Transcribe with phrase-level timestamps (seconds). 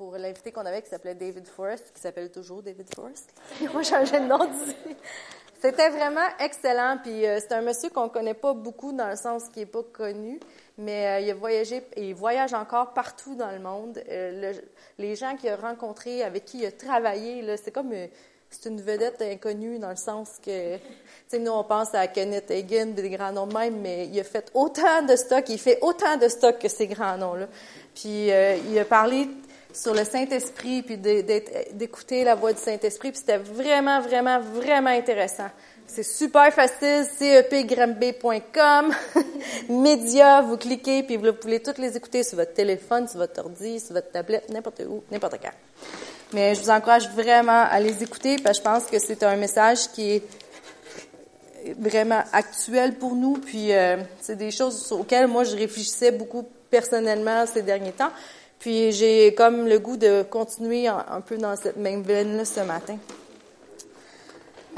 [0.00, 3.34] pour l'invité qu'on avait qui s'appelait David Forrest, qui s'appelle toujours David Forrest.
[3.60, 4.96] Ils ont changé de nom d'ici.
[5.60, 6.96] C'était vraiment excellent.
[7.02, 9.82] Puis euh, c'est un monsieur qu'on connaît pas beaucoup dans le sens qu'il est pas
[9.82, 10.40] connu,
[10.78, 14.02] mais euh, il a voyagé et il voyage encore partout dans le monde.
[14.08, 14.54] Euh,
[14.96, 17.92] les gens qu'il a rencontrés, avec qui il a travaillé, là, c'est comme
[18.48, 20.82] c'est une vedette inconnue dans le sens que, tu
[21.28, 24.50] sais, nous on pense à Kenneth Hagin, des grands noms même, mais il a fait
[24.54, 27.48] autant de stocks, il fait autant de stocks que ces grands noms-là.
[27.94, 29.28] Puis il a parlé
[29.72, 33.10] sur le Saint-Esprit, puis d'écouter la voix du Saint-Esprit.
[33.12, 35.48] Puis c'était vraiment, vraiment, vraiment intéressant.
[35.86, 38.94] C'est super facile, cepgramb.com,
[39.70, 43.80] média, vous cliquez, puis vous pouvez toutes les écouter sur votre téléphone, sur votre ordi,
[43.80, 45.50] sur votre tablette, n'importe où, n'importe quand.
[46.32, 49.34] Mais je vous encourage vraiment à les écouter, parce que je pense que c'est un
[49.34, 50.22] message qui est
[51.76, 57.46] vraiment actuel pour nous, puis euh, c'est des choses auxquelles moi je réfléchissais beaucoup personnellement
[57.46, 58.10] ces derniers temps.
[58.60, 62.98] Puis j'ai comme le goût de continuer un, peu dans cette même veine-là ce matin.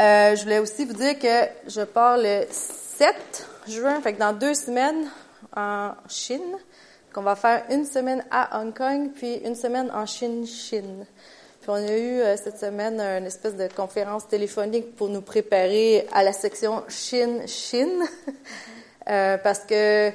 [0.00, 3.14] Euh, je voulais aussi vous dire que je pars le 7
[3.66, 5.10] juin, fait que dans deux semaines
[5.56, 6.56] en Chine,
[7.12, 11.04] qu'on va faire une semaine à Hong Kong, puis une semaine en Chine, Chine.
[11.60, 16.06] Puis on a eu euh, cette semaine une espèce de conférence téléphonique pour nous préparer
[16.12, 18.04] à la section Chine, Chine,
[19.10, 20.12] euh, parce que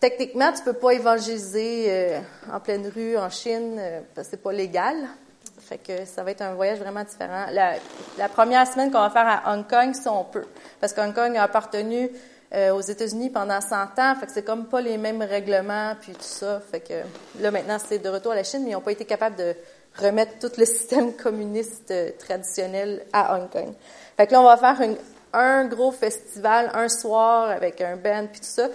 [0.00, 2.20] Techniquement, tu peux pas évangéliser euh,
[2.52, 4.94] en pleine rue en Chine euh, parce que c'est pas légal.
[5.60, 7.46] Fait que ça va être un voyage vraiment différent.
[7.50, 10.46] La, première semaine qu'on va faire à Hong Kong, si on peut,
[10.80, 12.10] parce qu'Hong Kong a appartenu
[12.54, 16.12] euh, aux États-Unis pendant 100 ans, fait que c'est comme pas les mêmes règlements puis
[16.12, 16.60] tout ça.
[16.60, 16.94] Fait que
[17.42, 19.54] là maintenant c'est de retour à la Chine, mais ils n'ont pas été capables de
[20.00, 23.74] remettre tout le système communiste traditionnel à Hong Kong.
[24.16, 24.78] Fait que là on va faire
[25.32, 28.68] un gros festival un soir avec un band puis tout ça.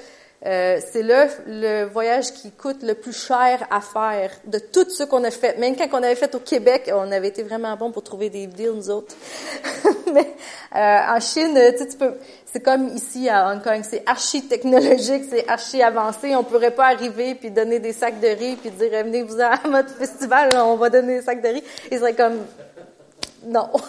[0.46, 5.04] Euh, c'est le, le voyage qui coûte le plus cher à faire de tout ce
[5.04, 5.58] qu'on a fait.
[5.58, 8.48] Même quand on avait fait au Québec, on avait été vraiment bon pour trouver des
[8.48, 9.16] deals, nous autres.
[10.14, 10.34] Mais
[10.76, 12.14] euh, en Chine, tu, peux,
[12.52, 16.36] c'est comme ici à Hong Kong, c'est archi technologique, c'est archi avancé.
[16.36, 19.96] On pourrait pas arriver puis donner des sacs de riz puis dire venez-vous à notre
[19.96, 21.64] festival, on va donner des sacs de riz.
[21.90, 22.40] Et serait comme
[23.46, 23.70] non.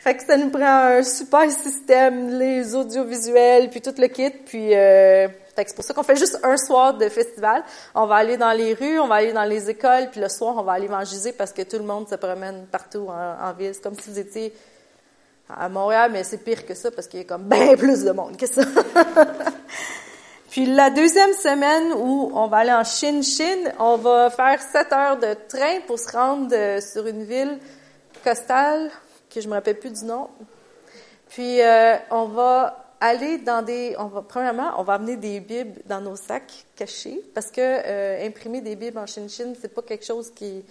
[0.00, 4.30] Fait que ça nous prend un super système, les audiovisuels, puis tout le kit.
[4.30, 7.62] Puis euh, c'est pour ça qu'on fait juste un soir de festival.
[7.94, 10.54] On va aller dans les rues, on va aller dans les écoles, puis le soir,
[10.56, 13.74] on va aller évangéliser parce que tout le monde se promène partout en, ville.
[13.74, 14.54] C'est comme si vous étiez
[15.48, 18.12] à Montréal, mais c'est pire que ça parce qu'il y a comme bien plus de
[18.12, 18.62] monde que ça.
[20.50, 25.16] Puis la deuxième semaine où on va aller en Chine-Chine, on va faire sept heures
[25.16, 27.60] de train pour se rendre euh, sur une ville
[28.24, 28.90] costale
[29.32, 30.28] que je me rappelle plus du nom.
[31.28, 35.82] Puis euh, on va aller dans des, on va premièrement, on va amener des bibles
[35.86, 40.04] dans nos sacs cachés parce que euh, imprimer des bibles en Chine-Chine, c'est pas quelque
[40.04, 40.64] chose qui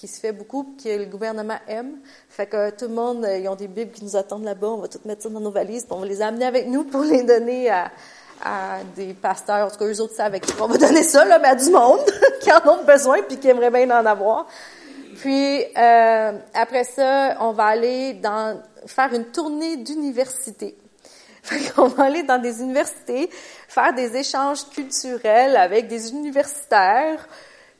[0.00, 1.98] qui se fait beaucoup, que le gouvernement aime.
[2.30, 4.68] Fait que tout le monde, euh, ils ont des bibles qui nous attendent là-bas.
[4.68, 6.84] On va tout mettre ça dans nos valises, puis on va les amener avec nous
[6.84, 7.92] pour les donner à,
[8.44, 9.66] à des pasteurs.
[9.66, 11.70] En tout cas, eux autres savent avec on va donner ça, là, mais à du
[11.70, 12.00] monde
[12.40, 14.46] qui en ont besoin puis qui aimerait bien en avoir.
[15.20, 20.76] Puis euh, après ça, on va aller dans faire une tournée d'université.
[21.78, 23.30] On va aller dans des universités,
[23.68, 27.26] faire des échanges culturels avec des universitaires,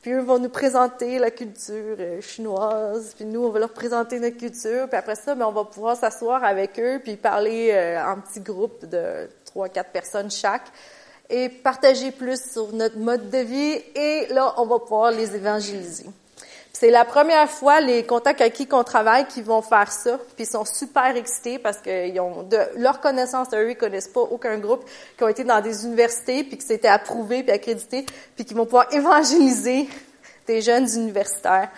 [0.01, 4.19] puis eux vont nous présenter la culture euh, chinoise, puis nous, on va leur présenter
[4.19, 8.03] notre culture, puis après ça, ben, on va pouvoir s'asseoir avec eux, puis parler euh,
[8.03, 10.65] en petits groupes de trois, quatre personnes chaque,
[11.29, 16.05] et partager plus sur notre mode de vie, et là, on va pouvoir les évangéliser.
[16.73, 20.45] C'est la première fois les contacts avec qui on travaille qui vont faire ça, puis
[20.45, 24.57] ils sont super excités parce qu'ils ont de leur connaissance, eux, ils connaissent pas aucun
[24.57, 24.83] groupe
[25.17, 28.65] qui ont été dans des universités puis qui s'étaient approuvés puis accrédités puis qui vont
[28.65, 29.87] pouvoir évangéliser
[30.47, 31.69] des jeunes universitaires.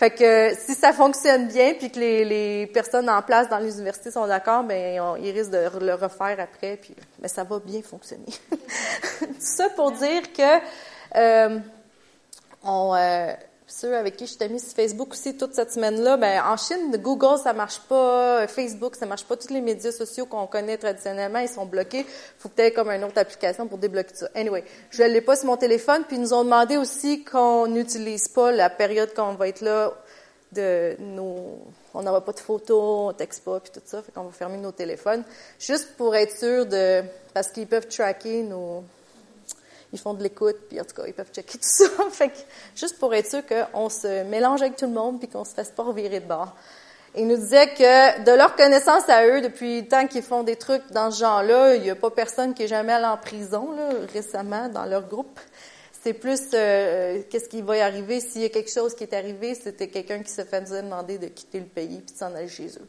[0.00, 4.10] Fait que si ça fonctionne bien puis que les, personnes en place dans les universités
[4.10, 8.24] sont d'accord, ben ils risquent de le refaire après puis mais ça va bien fonctionner.
[9.20, 10.58] Tout ça pour dire que
[11.16, 11.58] euh,
[12.62, 13.34] on euh,
[13.70, 16.94] ceux avec qui je t'ai mis sur Facebook aussi toute cette semaine-là, ben en Chine,
[16.96, 21.38] Google ça marche pas, Facebook ça marche pas, tous les médias sociaux qu'on connaît traditionnellement,
[21.38, 22.04] ils sont bloqués.
[22.38, 24.28] Faut que tu comme une autre application pour débloquer ça.
[24.34, 28.28] Anyway, je l'ai pas sur mon téléphone, puis ils nous ont demandé aussi qu'on n'utilise
[28.28, 29.92] pas la période qu'on va être là
[30.52, 31.58] de nos
[31.94, 34.58] on n'aura pas de photos, on texte pas puis tout ça, fait qu'on va fermer
[34.58, 35.24] nos téléphones
[35.58, 37.02] juste pour être sûr de
[37.34, 38.84] parce qu'ils peuvent tracker nos
[39.92, 41.88] ils font de l'écoute, puis en tout cas, ils peuvent checker tout ça.
[42.10, 42.38] fait que,
[42.76, 45.70] juste pour être sûr qu'on se mélange avec tout le monde, puis qu'on se fasse
[45.70, 46.54] pas revirer de bord.
[47.16, 50.54] Ils nous disaient que de leur connaissance à eux, depuis le temps qu'ils font des
[50.54, 53.72] trucs dans ce genre-là, il n'y a pas personne qui est jamais allé en prison
[53.72, 55.40] là, récemment dans leur groupe.
[56.04, 58.20] c'est plus euh, qu'est-ce qui va y arriver?
[58.20, 61.26] S'il y a quelque chose qui est arrivé, c'était quelqu'un qui se faisait demander de
[61.26, 62.88] quitter le pays puis de s'en aller chez eux.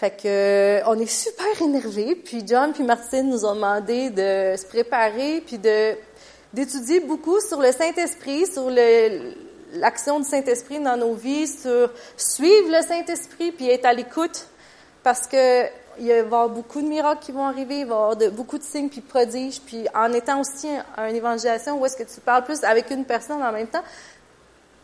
[0.00, 4.64] Fait que on est super énervés, puis John puis Martine nous ont demandé de se
[4.64, 5.94] préparer puis de
[6.54, 8.70] d'étudier beaucoup sur le Saint-Esprit, sur
[9.74, 14.46] l'action du Saint-Esprit dans nos vies, sur suivre le Saint-Esprit puis être à l'écoute
[15.02, 15.64] parce que
[15.98, 18.56] il va y avoir beaucoup de miracles qui vont arriver, il va y avoir beaucoup
[18.56, 22.22] de signes puis de prodiges, puis en étant aussi un, évangélisation où est-ce que tu
[22.22, 23.84] parles plus avec une personne en même temps,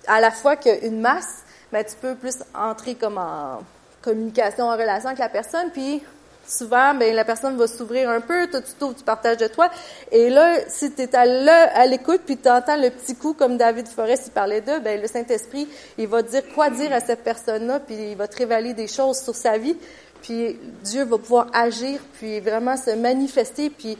[0.08, 1.42] à la fois qu'une masse,
[1.72, 3.60] mais tu peux plus entrer comme en
[4.06, 6.00] communication, en relation avec la personne, puis
[6.46, 9.68] souvent, ben la personne va s'ouvrir un peu, toi tu t'ouvres, tu partages de toi,
[10.12, 13.56] et là, si tu es là à l'écoute, puis tu entends le petit coup comme
[13.56, 15.68] David Forest il parlait d'eux, ben le Saint-Esprit,
[15.98, 19.18] il va dire quoi dire à cette personne-là, puis il va te révéler des choses
[19.18, 19.76] sur sa vie,
[20.22, 23.98] puis Dieu va pouvoir agir, puis vraiment se manifester, puis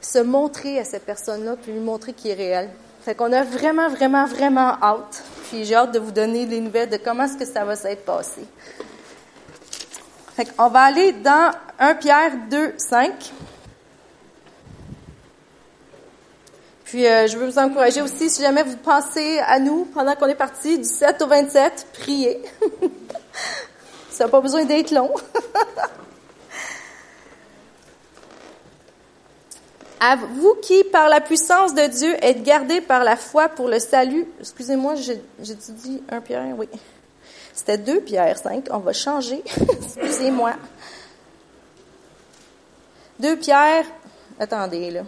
[0.00, 2.68] se montrer à cette personne-là, puis lui montrer qu'il est réel.
[3.02, 5.22] Fait qu'on a vraiment, vraiment, vraiment hâte.
[5.48, 8.04] Puis j'ai hâte de vous donner les nouvelles de comment est-ce que ça va s'être
[8.04, 8.42] passé.
[10.38, 11.50] Fait qu'on va aller dans
[11.80, 13.32] 1 Pierre 2, 5.
[16.84, 20.28] Puis euh, je veux vous encourager aussi, si jamais vous pensez à nous pendant qu'on
[20.28, 22.40] est parti du 7 au 27, priez.
[24.10, 25.10] Ça n'a pas besoin d'être long.
[29.98, 33.80] à vous qui, par la puissance de Dieu, êtes gardés par la foi pour le
[33.80, 34.24] salut.
[34.38, 36.68] Excusez-moi, j'ai dit un Pierre, oui.
[37.58, 38.68] C'était deux Pierre 5.
[38.70, 39.42] On va changer.
[39.96, 40.52] Excusez-moi.
[43.18, 43.84] Deux Pierre.
[44.38, 45.00] Attendez, là.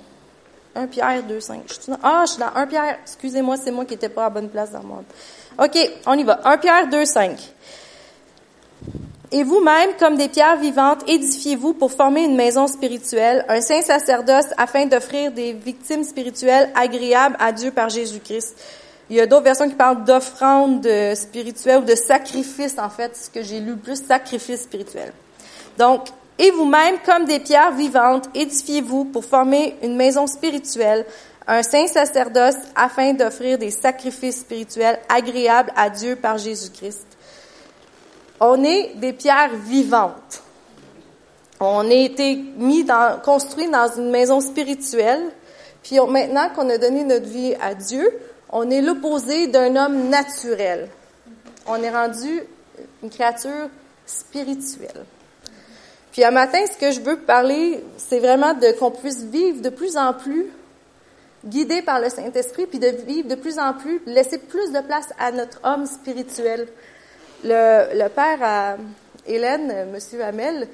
[0.75, 1.63] Un Pierre, deux, cinq.
[2.03, 2.99] Ah, je suis dans un Pierre.
[3.03, 5.05] Excusez-moi, c'est moi qui n'étais pas à bonne place dans monde.
[5.59, 6.41] OK, on y va.
[6.45, 7.39] Un Pierre, deux, cinq.
[9.31, 14.47] Et vous-même, comme des pierres vivantes, édifiez-vous pour former une maison spirituelle, un saint sacerdoce,
[14.59, 18.57] afin d'offrir des victimes spirituelles agréables à Dieu par Jésus-Christ.
[19.11, 23.29] Il y a d'autres versions qui parlent d'offrande spirituelle ou de sacrifice, en fait, ce
[23.29, 25.13] que j'ai lu plus, sacrifice spirituel.
[25.77, 26.07] Donc,
[26.39, 31.05] et vous-même, comme des pierres vivantes, édifiez-vous pour former une maison spirituelle,
[31.47, 37.07] un saint sacerdoce, afin d'offrir des sacrifices spirituels agréables à Dieu par Jésus-Christ.
[38.41, 40.43] On est des pierres vivantes.
[41.61, 45.25] On a été mis dans, construit dans une maison spirituelle.
[45.83, 48.11] Puis maintenant qu'on a donné notre vie à Dieu,
[48.53, 50.89] on est l'opposé d'un homme naturel.
[51.67, 52.43] On est rendu
[53.03, 53.69] une créature
[54.07, 55.05] spirituelle.
[56.13, 59.69] Puis un matin, ce que je veux parler, c'est vraiment de qu'on puisse vivre de
[59.69, 60.47] plus en plus
[61.45, 65.09] guidé par le Saint-Esprit, puis de vivre de plus en plus, laisser plus de place
[65.19, 66.69] à notre homme spirituel.
[67.45, 68.77] Le, père
[69.27, 70.69] Hélène, Monsieur Hamel,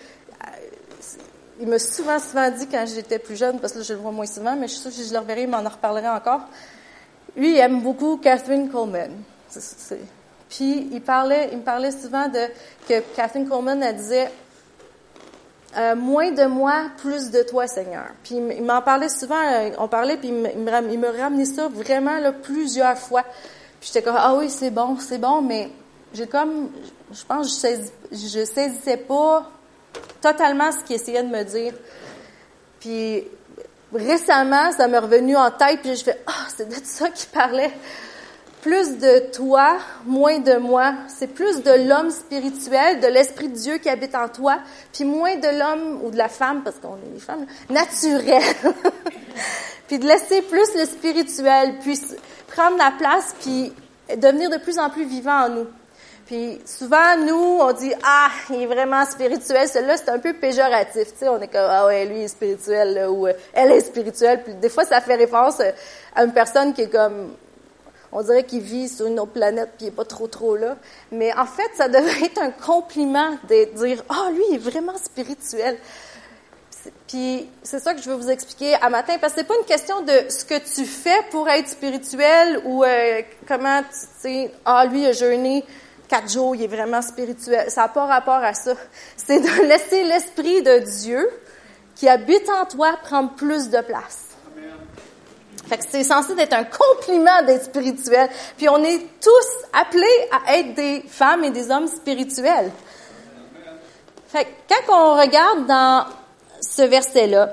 [1.61, 4.11] il m'a souvent, souvent dit quand j'étais plus jeune, parce que là, je le vois
[4.11, 6.49] moins souvent, mais je suis sûre que je le reverrai, il m'en reparlerai encore.
[7.36, 9.12] Lui, il aime beaucoup Catherine Coleman.
[10.48, 12.46] Puis, il parlait, il me parlait souvent de,
[12.88, 14.30] que Catherine Coleman, elle disait,
[15.76, 18.06] euh, moins de moi, plus de toi, Seigneur.
[18.22, 22.32] Puis il m'en parlait souvent, euh, on parlait, puis il me, ramenait ça vraiment là,
[22.32, 23.24] plusieurs fois.
[23.78, 25.68] Puis j'étais comme, ah oui, c'est bon, c'est bon, mais
[26.14, 26.70] j'ai comme,
[27.12, 27.76] je pense, je,
[28.10, 29.50] je saisissais pas
[30.22, 31.74] totalement ce qu'il essayait de me dire.
[32.80, 33.24] Puis
[33.94, 37.72] récemment, ça m'est revenu en tête, puis je fais, ah, c'est de ça qu'il parlait.
[38.62, 40.94] Plus de toi, moins de moi.
[41.06, 44.58] C'est plus de l'homme spirituel, de l'Esprit de Dieu qui habite en toi,
[44.93, 48.43] puis moins de l'homme ou de la femme, parce qu'on est des femmes, naturel.
[49.86, 51.74] puis de laisser plus le spirituel,
[52.48, 53.72] prendre la place, puis
[54.16, 55.66] devenir de plus en plus vivant en nous.
[56.26, 59.68] Puis souvent, nous, on dit Ah, il est vraiment spirituel.
[59.68, 61.08] Celui-là, c'est un peu péjoratif.
[61.16, 64.42] Sais, on est comme Ah ouais, lui il est spirituel ou euh, elle est spirituelle.
[64.42, 65.70] Puis des fois, ça fait référence euh,
[66.14, 67.30] à une personne qui est comme
[68.12, 70.76] on dirait qu'il vit sur une autre planète puis il est pas trop trop là.
[71.12, 74.96] Mais en fait, ça devrait être un compliment de dire Ah, lui, il est vraiment
[74.96, 75.78] spirituel.
[77.06, 79.66] Puis c'est ça que je veux vous expliquer à matin, parce que c'est pas une
[79.66, 84.86] question de ce que tu fais pour être spirituel ou euh, comment tu sais, ah
[84.86, 85.64] lui il a jeûné
[86.08, 87.70] quatre jours, il est vraiment spirituel.
[87.70, 88.75] Ça n'a pas rapport à ça.
[89.17, 91.29] C'est de laisser l'Esprit de Dieu
[91.94, 94.27] qui habite en toi prendre plus de place.
[95.69, 98.29] Fait que c'est censé être un compliment d'être spirituel.
[98.56, 102.70] Puis on est tous appelés à être des femmes et des hommes spirituels.
[104.29, 106.06] Fait que quand on regarde dans
[106.60, 107.51] ce verset-là,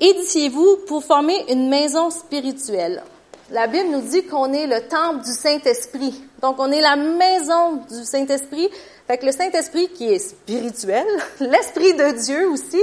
[0.00, 3.02] édifiez-vous pour former une maison spirituelle.
[3.50, 6.22] La Bible nous dit qu'on est le temple du Saint-Esprit.
[6.42, 8.68] Donc, on est la maison du Saint-Esprit.
[9.06, 11.06] Fait que le Saint-Esprit qui est spirituel,
[11.40, 12.82] l'Esprit de Dieu aussi,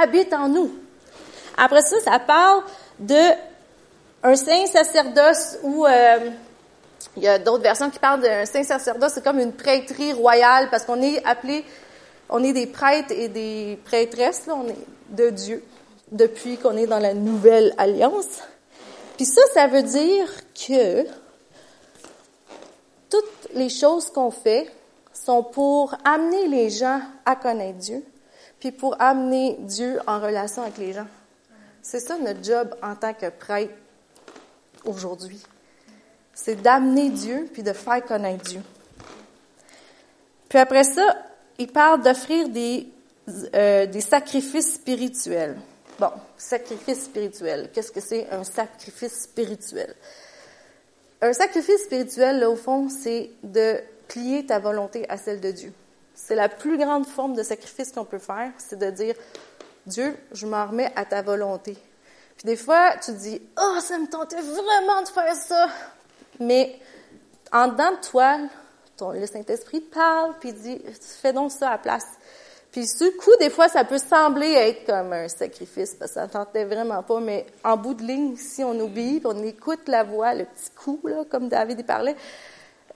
[0.00, 0.72] habite en nous.
[1.58, 2.62] Après ça, ça parle
[2.98, 3.20] de
[4.22, 6.30] Un saint sacerdoce ou euh,
[7.16, 10.68] il y a d'autres versions qui parlent d'un saint sacerdoce, c'est comme une prêtrise royale
[10.70, 11.64] parce qu'on est appelé,
[12.28, 14.76] on est des prêtres et des prêtresses, là, on est
[15.10, 15.62] de Dieu
[16.10, 18.40] depuis qu'on est dans la nouvelle alliance.
[19.18, 21.04] Puis ça, ça veut dire que
[23.10, 24.72] toutes les choses qu'on fait
[25.12, 28.04] sont pour amener les gens à connaître Dieu,
[28.60, 31.08] puis pour amener Dieu en relation avec les gens.
[31.82, 33.74] C'est ça notre job en tant que prêtre
[34.84, 35.42] aujourd'hui.
[36.32, 38.62] C'est d'amener Dieu puis de faire connaître Dieu.
[40.48, 41.26] Puis après ça,
[41.58, 42.86] il parle d'offrir des,
[43.52, 45.56] euh, des sacrifices spirituels.
[45.98, 47.70] Bon, sacrifice spirituel.
[47.72, 49.94] Qu'est-ce que c'est un sacrifice spirituel?
[51.20, 55.72] Un sacrifice spirituel, là, au fond, c'est de plier ta volonté à celle de Dieu.
[56.14, 59.16] C'est la plus grande forme de sacrifice qu'on peut faire, c'est de dire,
[59.86, 61.76] Dieu, je m'en remets à ta volonté.
[62.36, 65.68] Puis des fois, tu dis, oh, ça me tentait vraiment de faire ça.
[66.38, 66.78] Mais
[67.50, 68.38] en dedans de toi,
[69.14, 70.80] le Saint-Esprit parle, puis dit,
[71.20, 72.06] fais donc ça à place.
[72.78, 76.28] Puis ce coup, des fois, ça peut sembler être comme un sacrifice, parce que ça
[76.28, 80.32] tentait vraiment pas, mais en bout de ligne, si on obéit, on écoute la voix,
[80.32, 82.14] le petit coup, là, comme David y parlait,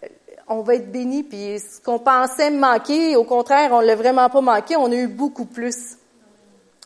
[0.05, 0.07] euh,
[0.47, 4.41] on va être béni, puis ce qu'on pensait manquer, au contraire, on l'a vraiment pas
[4.41, 5.97] manqué, on a eu beaucoup plus.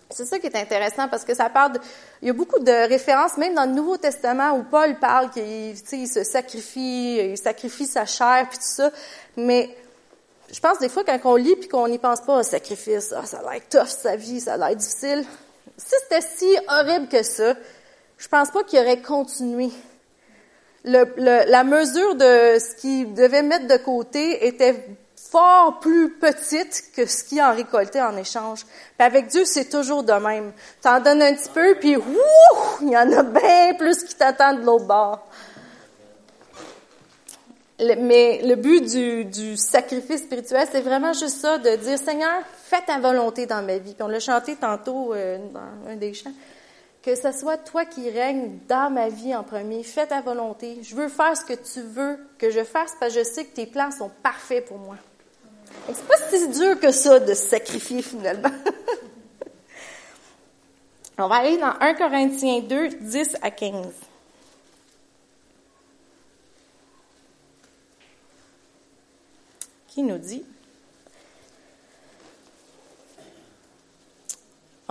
[0.09, 1.81] C'est ça qui est intéressant parce que ça parle de,
[2.23, 5.75] il y a beaucoup de références, même dans le Nouveau Testament, où Paul parle qu'il
[5.93, 8.91] il se sacrifie, il sacrifie sa chair, puis tout ça.
[9.37, 9.77] Mais
[10.53, 13.27] je pense des fois, quand on lit puis qu'on n'y pense pas, un sacrifice, ah,
[13.27, 15.25] ça a l'air tough sa vie, ça a l'air difficile.
[15.77, 17.55] Si c'était si horrible que ça,
[18.17, 19.71] je pense pas qu'il aurait continué.
[20.85, 21.05] Le,
[21.51, 24.87] la mesure de ce qu'il devait mettre de côté était
[25.31, 28.61] fort plus petite que ce qu'il en récoltait en échange.
[28.65, 30.53] Puis avec Dieu, c'est toujours de même.
[30.81, 34.61] T'en donnes un petit peu, puis wouh, il y en a bien plus qui t'attendent
[34.61, 35.26] de l'autre bord
[37.79, 42.81] mais le but du, du sacrifice spirituel, c'est vraiment juste ça, de dire, Seigneur, fais
[42.87, 43.93] ta volonté dans ma vie.
[43.93, 46.33] Puis on l'a chanté tantôt euh, dans un des chants.
[47.03, 49.83] Que ce soit toi qui règnes dans ma vie en premier.
[49.83, 50.79] Fais ta volonté.
[50.83, 53.55] Je veux faire ce que tu veux que je fasse parce que je sais que
[53.55, 54.97] tes plans sont parfaits pour moi.
[55.87, 58.51] C'est pas si dur que ça de sacrifier finalement.
[61.19, 63.87] on va aller dans 1 Corinthiens 2, 10 à 15.
[69.97, 70.45] Qui nous dit,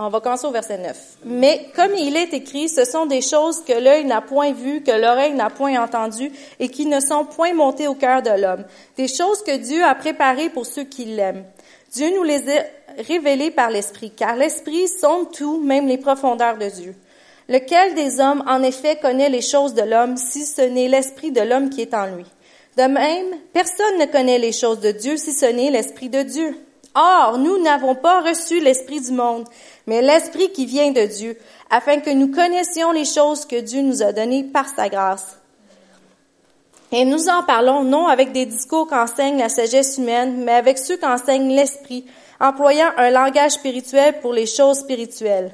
[0.00, 1.18] On va commencer au verset 9.
[1.24, 4.90] Mais comme il est écrit, ce sont des choses que l'œil n'a point vues, que
[4.90, 8.64] l'oreille n'a point entendues et qui ne sont point montées au cœur de l'homme.
[8.96, 11.44] Des choses que Dieu a préparées pour ceux qui l'aiment.
[11.92, 12.64] Dieu nous les a
[12.98, 16.96] révélées par l'Esprit, car l'Esprit sonde tout, même les profondeurs de Dieu.
[17.48, 21.42] Lequel des hommes, en effet, connaît les choses de l'homme, si ce n'est l'Esprit de
[21.42, 22.26] l'homme qui est en lui?
[22.76, 26.54] De même, personne ne connaît les choses de Dieu si ce n'est l'Esprit de Dieu.
[26.94, 29.48] Or, nous n'avons pas reçu l'Esprit du monde,
[29.86, 31.38] mais l'Esprit qui vient de Dieu,
[31.70, 35.38] afin que nous connaissions les choses que Dieu nous a données par sa grâce.
[36.92, 40.98] Et nous en parlons non avec des discours qu'enseigne la sagesse humaine, mais avec ceux
[40.98, 42.04] qu'enseigne l'Esprit,
[42.40, 45.52] employant un langage spirituel pour les choses spirituelles.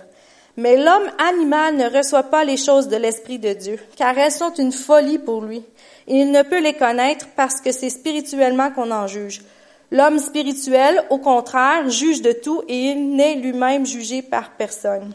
[0.57, 4.52] Mais l'homme animal ne reçoit pas les choses de l'Esprit de Dieu, car elles sont
[4.55, 5.64] une folie pour lui
[6.06, 9.42] il ne peut les connaître parce que c'est spirituellement qu'on en juge.
[9.90, 15.12] L'homme spirituel, au contraire, juge de tout et il n'est lui-même jugé par personne.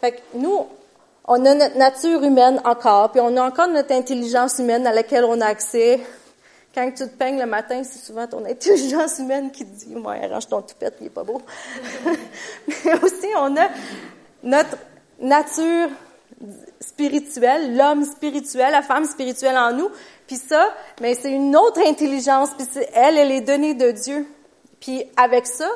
[0.00, 0.66] Fait que nous,
[1.26, 5.24] on a notre nature humaine encore, puis on a encore notre intelligence humaine à laquelle
[5.24, 6.00] on a accès.
[6.74, 10.24] Quand tu te peignes le matin, c'est souvent ton intelligence humaine qui te dit, ouais,
[10.24, 11.40] arrange ton toupette, il est pas beau.
[12.84, 13.68] Mais aussi, on a
[14.42, 14.76] notre
[15.20, 15.88] nature
[16.80, 19.90] spirituel, l'homme spirituel, la femme spirituelle en nous.
[20.26, 22.50] Puis ça, mais c'est une autre intelligence.
[22.56, 24.26] Puis elle, elle est donnée de Dieu.
[24.80, 25.68] Puis avec ça,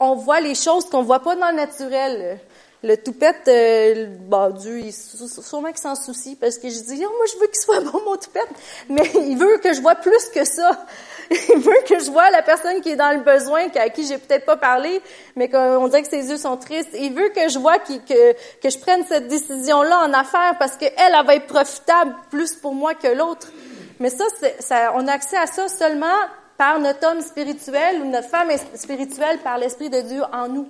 [0.00, 2.38] on voit les choses qu'on voit pas dans le naturel.
[2.82, 7.12] Le toupette, euh, bon, Dieu, il, sûrement qu'il s'en soucie parce que je dis, oh,
[7.16, 8.50] moi, je veux qu'il soit bon, mon toupette.
[8.90, 10.84] Mais il veut que je vois plus que ça.
[11.30, 14.18] Il veut que je vois la personne qui est dans le besoin, à qui j'ai
[14.18, 15.00] peut-être pas parlé,
[15.36, 16.90] mais qu'on dirait que ses yeux sont tristes.
[16.94, 20.92] Il veut que je vois que, que je prenne cette décision-là en affaires parce qu'elle,
[20.96, 23.48] elle va être profitable plus pour moi que l'autre.
[24.00, 24.24] Mais ça,
[24.60, 26.06] ça, on a accès à ça seulement
[26.56, 30.68] par notre homme spirituel ou notre femme spirituelle par l'Esprit de Dieu en nous.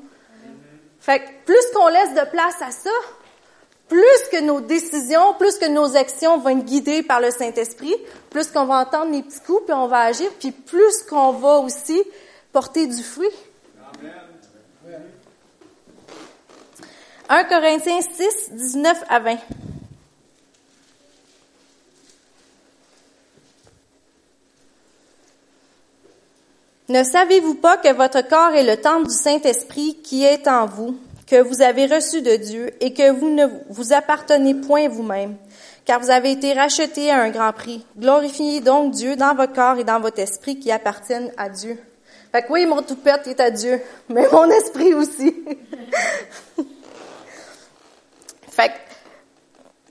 [1.01, 2.91] Fait que plus qu'on laisse de place à ça,
[3.89, 7.95] plus que nos décisions, plus que nos actions vont être guidées par le Saint-Esprit,
[8.31, 11.59] plus qu'on va entendre les petits coups, puis on va agir, puis plus qu'on va
[11.59, 12.03] aussi
[12.53, 13.29] porter du fruit.
[14.01, 15.03] Amen.
[17.29, 19.37] 1 Corinthiens 6, 19 à 20.
[26.89, 30.99] Ne savez-vous pas que votre corps est le temple du Saint-Esprit qui est en vous?
[31.27, 35.37] Que vous avez reçu de Dieu et que vous ne vous appartenez point vous-même,
[35.85, 37.85] car vous avez été rachetés à un grand prix.
[37.97, 41.79] Glorifiez donc Dieu dans votre corps et dans votre esprit qui appartiennent à Dieu.
[42.33, 45.35] Fait que oui, mon toupette est à Dieu, mais mon esprit aussi.
[48.51, 48.75] fait que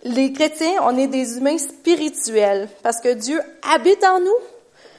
[0.03, 3.39] les chrétiens, on est des humains spirituels parce que Dieu
[3.73, 4.37] habite en nous,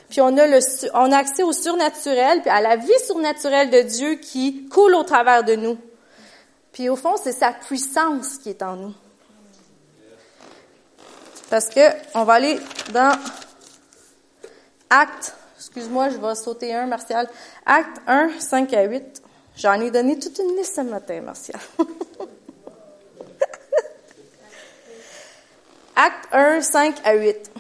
[0.09, 0.59] puis on a, le,
[0.95, 5.03] on a accès au surnaturel, puis à la vie surnaturelle de Dieu qui coule au
[5.03, 5.77] travers de nous.
[6.75, 8.95] Puis au fond, c'est sa puissance qui est en nous.
[11.49, 11.81] Parce que
[12.15, 12.59] on va aller
[12.93, 13.17] dans
[14.91, 17.29] Acte, excuse-moi, je vais sauter un, Martial.
[17.65, 19.23] Acte 1, 5 à 8.
[19.57, 21.61] J'en ai donné toute une liste ce matin, Martial.
[25.95, 27.53] Acte 1, 5 à 8.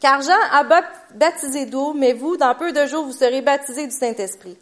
[0.00, 0.64] Car Jean a
[1.14, 4.56] baptisé d'eau, mais vous, dans peu de jours, vous serez baptisés du Saint-Esprit.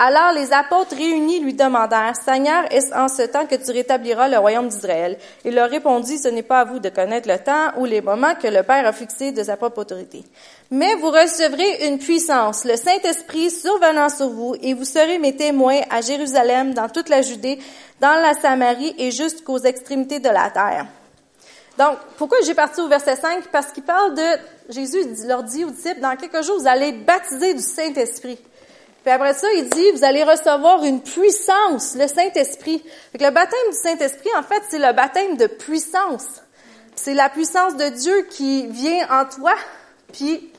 [0.00, 4.38] Alors les apôtres réunis lui demandèrent, Seigneur, est-ce en ce temps que tu rétabliras le
[4.38, 5.18] royaume d'Israël?
[5.44, 8.36] Il leur répondit, ce n'est pas à vous de connaître le temps ou les moments
[8.36, 10.22] que le Père a fixés de sa propre autorité.
[10.70, 15.80] Mais vous recevrez une puissance, le Saint-Esprit survenant sur vous, et vous serez mes témoins
[15.90, 17.58] à Jérusalem, dans toute la Judée,
[18.00, 20.86] dans la Samarie et jusqu'aux extrémités de la terre.
[21.76, 23.48] Donc, pourquoi j'ai parti au verset 5?
[23.50, 24.22] Parce qu'il parle de,
[24.68, 28.38] Jésus leur dit aux disciples, dans quelques jours, vous allez baptiser du Saint-Esprit.
[29.08, 32.84] Puis après ça, il dit, vous allez recevoir une puissance, le Saint-Esprit.
[33.14, 36.26] le baptême du Saint-Esprit, en fait, c'est le baptême de puissance.
[36.94, 39.54] C'est la puissance de Dieu qui vient en toi,
[40.12, 40.52] puis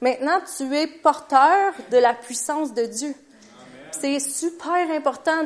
[0.00, 3.14] maintenant, tu es porteur de la puissance de Dieu.
[3.92, 5.44] C'est super important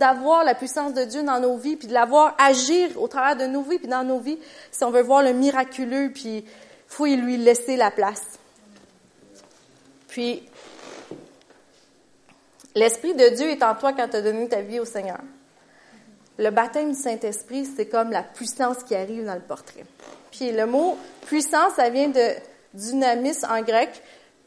[0.00, 3.46] d'avoir la puissance de Dieu dans nos vies, puis de l'avoir agir au travers de
[3.46, 4.40] nos vies, puis dans nos vies,
[4.72, 6.44] si on veut voir le miraculeux, puis
[6.88, 8.24] faut lui laisser la place.
[10.08, 10.42] Puis,
[12.74, 15.20] l'Esprit de Dieu est en toi quand tu as donné ta vie au Seigneur.
[16.38, 19.84] Le baptême du Saint-Esprit, c'est comme la puissance qui arrive dans le portrait.
[20.30, 22.34] Puis le mot puissance, ça vient de
[22.72, 23.90] dynamis en grec,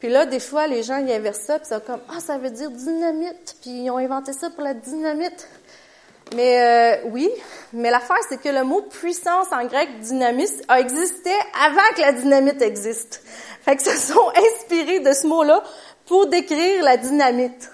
[0.04, 2.50] puis là, des fois, les gens y inversent ça, puis c'est comme ah ça veut
[2.50, 5.48] dire dynamite, puis ils ont inventé ça pour la dynamite.
[6.34, 7.30] Mais euh, oui,
[7.72, 11.30] mais l'affaire c'est que le mot puissance en grec dynamis a existé
[11.64, 13.22] avant que la dynamite existe.
[13.62, 15.62] Fait que se sont inspirés de ce mot-là
[16.06, 17.70] pour décrire la dynamite.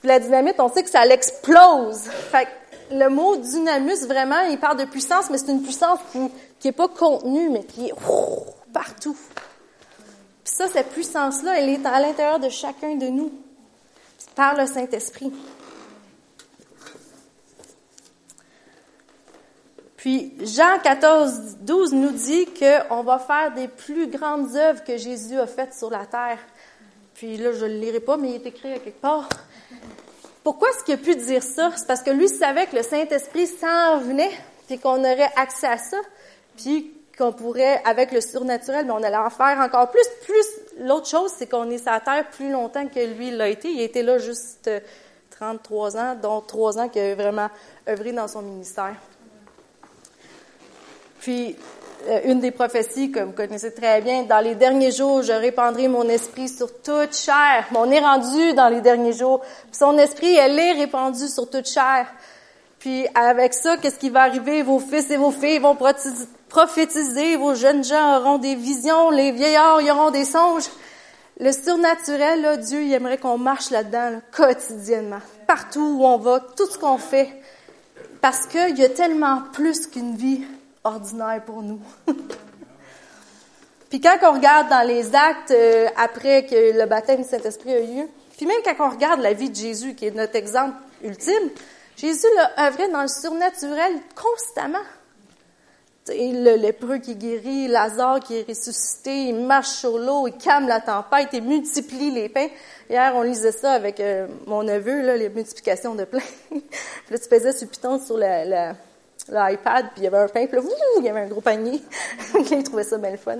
[0.00, 2.02] Puis la dynamite, on sait que ça l'explose.
[2.30, 6.30] Fait que le mot dynamus, vraiment, il parle de puissance, mais c'est une puissance qui,
[6.58, 7.94] qui est pas contenue, mais qui est
[8.72, 9.16] partout
[10.58, 13.30] ça, cette puissance-là, elle est à l'intérieur de chacun de nous,
[14.34, 15.32] par le Saint-Esprit.
[19.96, 25.38] Puis Jean 14, 12 nous dit qu'on va faire des plus grandes œuvres que Jésus
[25.38, 26.38] a faites sur la terre.
[27.14, 29.28] Puis là, je ne le lirai pas, mais il est écrit quelque part.
[30.44, 31.70] Pourquoi est-ce qu'il a pu dire ça?
[31.76, 34.30] C'est parce que lui savait que le Saint-Esprit s'en venait,
[34.66, 35.98] puis qu'on aurait accès à ça,
[36.56, 40.06] puis qu'on pourrait, avec le surnaturel, mais on allait en faire encore plus.
[40.24, 43.68] Plus l'autre chose, c'est qu'on est sur la terre plus longtemps que lui l'a été.
[43.68, 44.70] Il était là juste
[45.32, 47.50] 33 euh, ans, dont 3 ans qu'il a vraiment
[47.88, 48.94] œuvré dans son ministère.
[51.20, 51.56] Puis,
[52.24, 56.08] une des prophéties que vous connaissez très bien, dans les derniers jours, je répandrai mon
[56.08, 57.66] esprit sur toute chair.
[57.74, 59.42] on est rendu dans les derniers jours.
[59.72, 62.06] son esprit, elle est répandue sur toute chair.
[62.78, 64.62] Puis avec ça, qu'est-ce qui va arriver?
[64.62, 65.76] Vos fils et vos filles vont
[66.48, 70.68] prophétiser, vos jeunes gens auront des visions, les vieillards y auront des songes.
[71.40, 76.66] Le surnaturel, là, Dieu, il aimerait qu'on marche là-dedans quotidiennement, partout où on va, tout
[76.66, 77.28] ce qu'on fait,
[78.20, 80.42] parce qu'il y a tellement plus qu'une vie
[80.84, 81.80] ordinaire pour nous.
[83.90, 87.80] puis quand on regarde dans les actes euh, après que le baptême du Saint-Esprit a
[87.80, 91.50] eu, puis même quand on regarde la vie de Jésus, qui est notre exemple ultime,
[91.96, 94.84] Jésus l'a œuvré dans le surnaturel constamment
[96.14, 100.80] le lépreux qui guérit, Lazare qui est ressuscité, il marche sur l'eau, il calme la
[100.80, 102.48] tempête, il multiplie les pains.
[102.88, 106.18] Hier, on lisait ça avec euh, mon neveu, là, les multiplications de pains.
[107.10, 108.16] là, tu faisais sur Python sur
[109.28, 110.62] l'iPad, puis il y avait un pain, puis là,
[110.98, 111.82] il y avait un gros panier.
[112.50, 113.38] il trouvait ça bien le fun.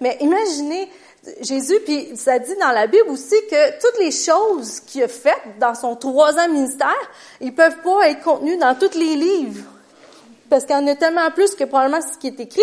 [0.00, 0.90] Mais imaginez
[1.40, 5.58] Jésus, puis ça dit dans la Bible aussi que toutes les choses qu'il a faites
[5.58, 7.10] dans son trois ans ministère,
[7.40, 9.64] ils peuvent pas être contenues dans tous les livres
[10.48, 12.62] parce qu'il y en a tellement plus que probablement ce qui est écrit.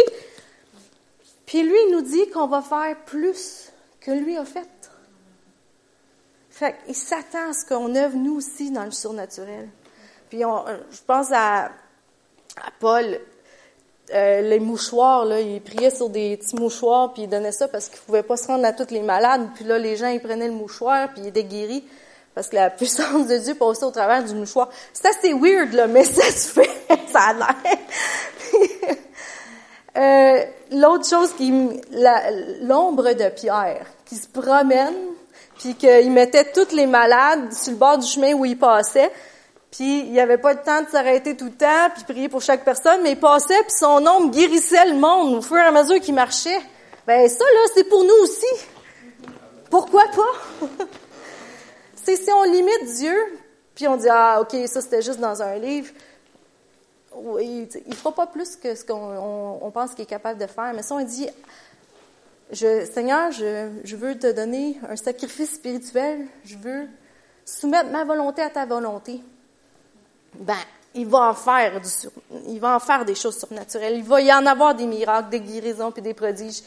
[1.45, 4.67] Puis lui, il nous dit qu'on va faire plus que lui a fait.
[6.49, 9.69] Fait qu'il s'attend à ce qu'on œuvre nous aussi dans le surnaturel.
[10.30, 11.69] Puis on, je pense à
[12.80, 13.20] Paul.
[14.13, 17.89] euh, les mouchoirs, là, il priait sur des petits mouchoirs, puis il donnait ça parce
[17.89, 19.48] qu'il pouvait pas se rendre à toutes les malades.
[19.56, 21.84] Puis là, les gens, ils prenaient le mouchoir, puis ils étaient guéris.
[22.34, 24.70] Parce que la puissance de Dieu passait au travers du mouchoir.
[24.94, 26.70] C'est assez weird, là, mais ça se fait.
[27.12, 27.56] ça a l'air.
[29.98, 31.52] euh, L'autre chose qui...
[32.62, 34.96] L'ombre de Pierre, qui se promène,
[35.58, 39.12] puis qu'il mettait toutes les malades sur le bord du chemin où il passait.
[39.76, 42.42] Puis il n'y avait pas le temps de s'arrêter tout le temps, puis prier pour
[42.42, 45.72] chaque personne, mais il passait, puis son ombre guérissait le monde au fur et à
[45.72, 46.62] mesure qu'il marchait.
[47.06, 48.46] Ben ça, là, c'est pour nous aussi.
[49.70, 50.68] Pourquoi pas?
[52.06, 53.18] c'est si on limite Dieu,
[53.76, 55.92] puis on dit, ah, OK, ça c'était juste dans un livre,
[57.42, 60.72] il ne fera pas plus que ce qu'on pense qu'il est capable de faire.
[60.74, 61.28] Mais si on dit,
[62.54, 66.88] Seigneur, je, je veux te donner un sacrifice spirituel, je veux
[67.44, 69.22] soumettre ma volonté à ta volonté
[70.39, 70.56] ben,
[70.93, 71.82] il va en faire
[72.48, 73.98] il va en faire des choses surnaturelles.
[73.98, 76.62] Il va y en avoir des miracles, des guérisons puis des prodiges.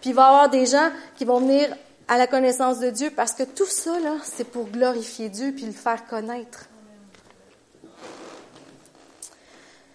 [0.00, 1.74] Puis il va y avoir des gens qui vont venir
[2.08, 5.66] à la connaissance de Dieu parce que tout ça là, c'est pour glorifier Dieu puis
[5.66, 6.66] le faire connaître.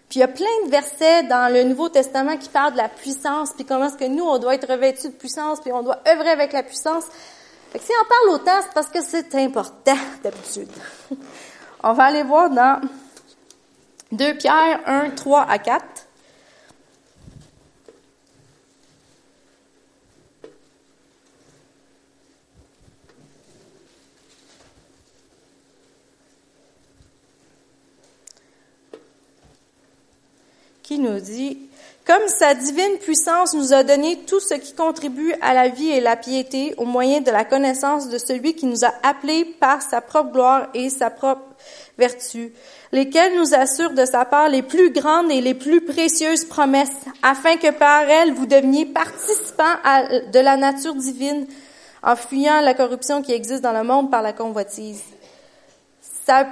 [0.10, 2.88] Puis il y a plein de versets dans le Nouveau Testament qui parlent de la
[2.88, 6.00] puissance, puis comment est-ce que nous, on doit être revêtus de puissance, puis on doit
[6.08, 7.06] œuvrer avec la puissance.
[7.72, 10.70] Fait que si on parle autant, c'est parce que c'est important d'habitude.
[11.84, 12.80] On va aller voir dans
[14.14, 16.08] 2 Pierre 1, 3 à 4.
[30.84, 31.58] qui nous dit,
[32.06, 36.02] comme sa divine puissance nous a donné tout ce qui contribue à la vie et
[36.02, 40.02] la piété au moyen de la connaissance de celui qui nous a appelés par sa
[40.02, 41.42] propre gloire et sa propre
[41.98, 42.54] vertu,
[42.94, 47.58] lesquelles nous assurent de sa part les plus grandes et les plus précieuses promesses, afin
[47.58, 49.76] que par elles vous deveniez participants
[50.32, 51.48] de la nature divine,
[52.04, 55.02] en fuyant la corruption qui existe dans le monde par la convoitise.
[56.26, 56.48] Sa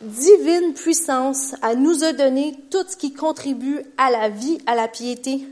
[0.00, 4.88] divine puissance à nous a donné tout ce qui contribue à la vie, à la
[4.88, 5.46] piété.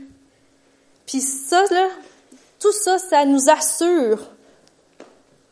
[1.05, 1.63] Puis ça,
[2.59, 4.19] tout ça, ça nous assure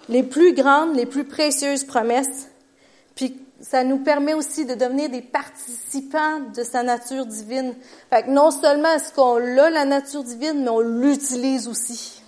[0.10, 2.48] les plus grandes, les plus précieuses promesses.
[3.15, 7.74] Puis ça nous permet aussi de devenir des participants de sa nature divine.
[8.10, 12.22] Fait que non seulement est-ce qu'on a la nature divine, mais on l'utilise aussi.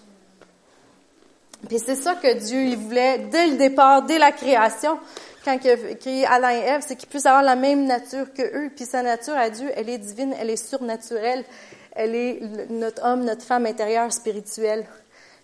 [1.67, 4.97] Puis c'est ça que Dieu il voulait dès le départ, dès la création,
[5.45, 8.41] quand il a créé Adam et Ève, c'est qu'ils puissent avoir la même nature que
[8.41, 8.71] eux.
[8.75, 11.43] Puis sa nature à Dieu, elle est divine, elle est surnaturelle,
[11.91, 14.85] elle est notre homme, notre femme intérieure spirituelle.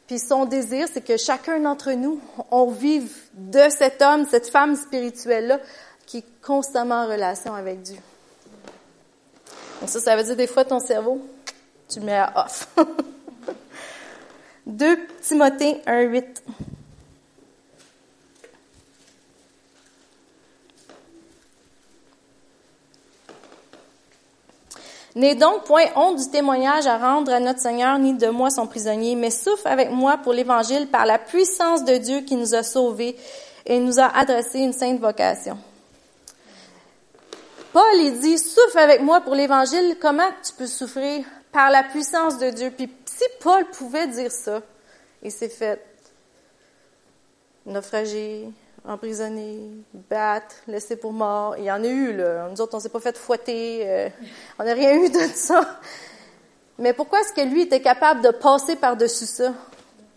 [0.08, 4.76] Puis son désir, c'est que chacun d'entre nous, on vive de cet homme, cette femme
[4.76, 5.60] spirituelle-là,
[6.06, 7.98] qui est constamment en relation avec Dieu.
[9.80, 11.20] Donc ça, ça veut dire des fois ton cerveau,
[11.90, 12.68] tu le mets à off.
[14.68, 16.44] 2 Timothée 1, 8.
[25.16, 28.68] N'aie donc point honte du témoignage à rendre à notre Seigneur, ni de moi son
[28.68, 32.64] prisonnier, mais souffre avec moi pour l'Évangile par la puissance de Dieu qui nous a
[32.64, 33.16] sauvés
[33.66, 35.58] et nous a adressé une sainte vocation.
[37.72, 41.26] Paul, il dit, souffre avec moi pour l'Évangile, comment tu peux souffrir?
[41.52, 42.74] Par la puissance de Dieu?
[42.76, 44.62] Puis si Paul pouvait dire ça,
[45.24, 45.82] il s'est fait
[47.66, 48.50] naufrager,
[48.88, 49.60] emprisonné,
[50.10, 51.56] battre, laissé pour mort.
[51.58, 52.48] Il y en a eu, là.
[52.50, 53.82] Nous autres, on s'est pas fait fouetter.
[53.84, 54.10] Euh,
[54.60, 55.80] on n'a rien eu de ça.
[56.78, 59.54] Mais pourquoi est-ce que lui était capable de passer par-dessus ça?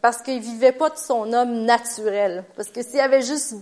[0.00, 2.44] Parce qu'il vivait pas de son homme naturel.
[2.56, 3.54] Parce que s'il avait juste...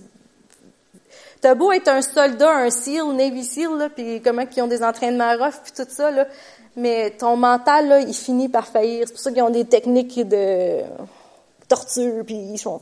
[1.41, 4.83] T'as beau être un soldat, un SEAL, Navy SEAL, là, puis comment qu'ils ont des
[4.83, 6.27] entraînements rough, puis tout ça, là,
[6.75, 9.07] mais ton mental, là, il finit par faillir.
[9.07, 10.81] C'est pour ça qu'ils ont des techniques de
[11.69, 12.81] torture, puis ils font...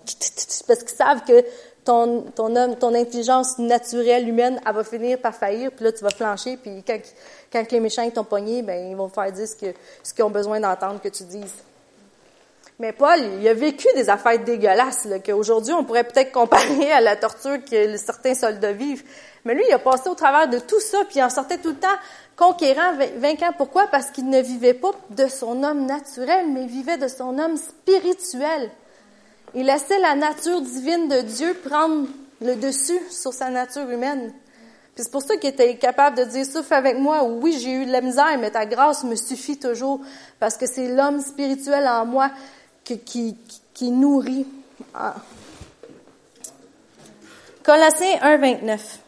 [0.67, 1.45] Parce qu'ils savent que
[1.85, 6.03] ton, ton homme, ton intelligence naturelle humaine, elle va finir par faillir, puis là, tu
[6.03, 6.99] vas flancher, puis quand,
[7.53, 11.01] quand les méchants t'ont pogné, ben, ils vont faire dire ce, qu'ils ont besoin d'entendre
[11.01, 11.55] que tu dises.
[12.79, 17.17] Mais Paul, il a vécu des affaires dégueulasses, qu'aujourd'hui, on pourrait peut-être comparer à la
[17.17, 19.05] torture que certains soldats vivent.
[19.45, 21.69] Mais lui, il a passé au travers de tout ça, puis il en sortait tout
[21.69, 21.97] le temps
[22.37, 23.53] conquérant, vainquant.
[23.57, 23.87] Pourquoi?
[23.87, 27.57] Parce qu'il ne vivait pas de son homme naturel, mais il vivait de son homme
[27.57, 28.71] spirituel.
[29.55, 32.09] Il laissait la nature divine de Dieu prendre
[32.41, 34.33] le dessus sur sa nature humaine.
[34.95, 37.25] Puis c'est pour ça qu'il était capable de dire, souffle avec moi.
[37.25, 40.01] Oui, j'ai eu de la misère, mais ta grâce me suffit toujours.
[40.39, 42.31] Parce que c'est l'homme spirituel en moi
[42.85, 43.37] qui, qui,
[43.73, 44.47] qui nourrit.
[44.95, 45.17] Ah.
[47.63, 49.04] Colossiens 1, 29.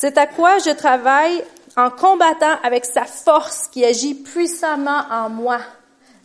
[0.00, 1.42] C'est à quoi je travaille
[1.76, 5.58] en combattant avec sa force qui agit puissamment en moi.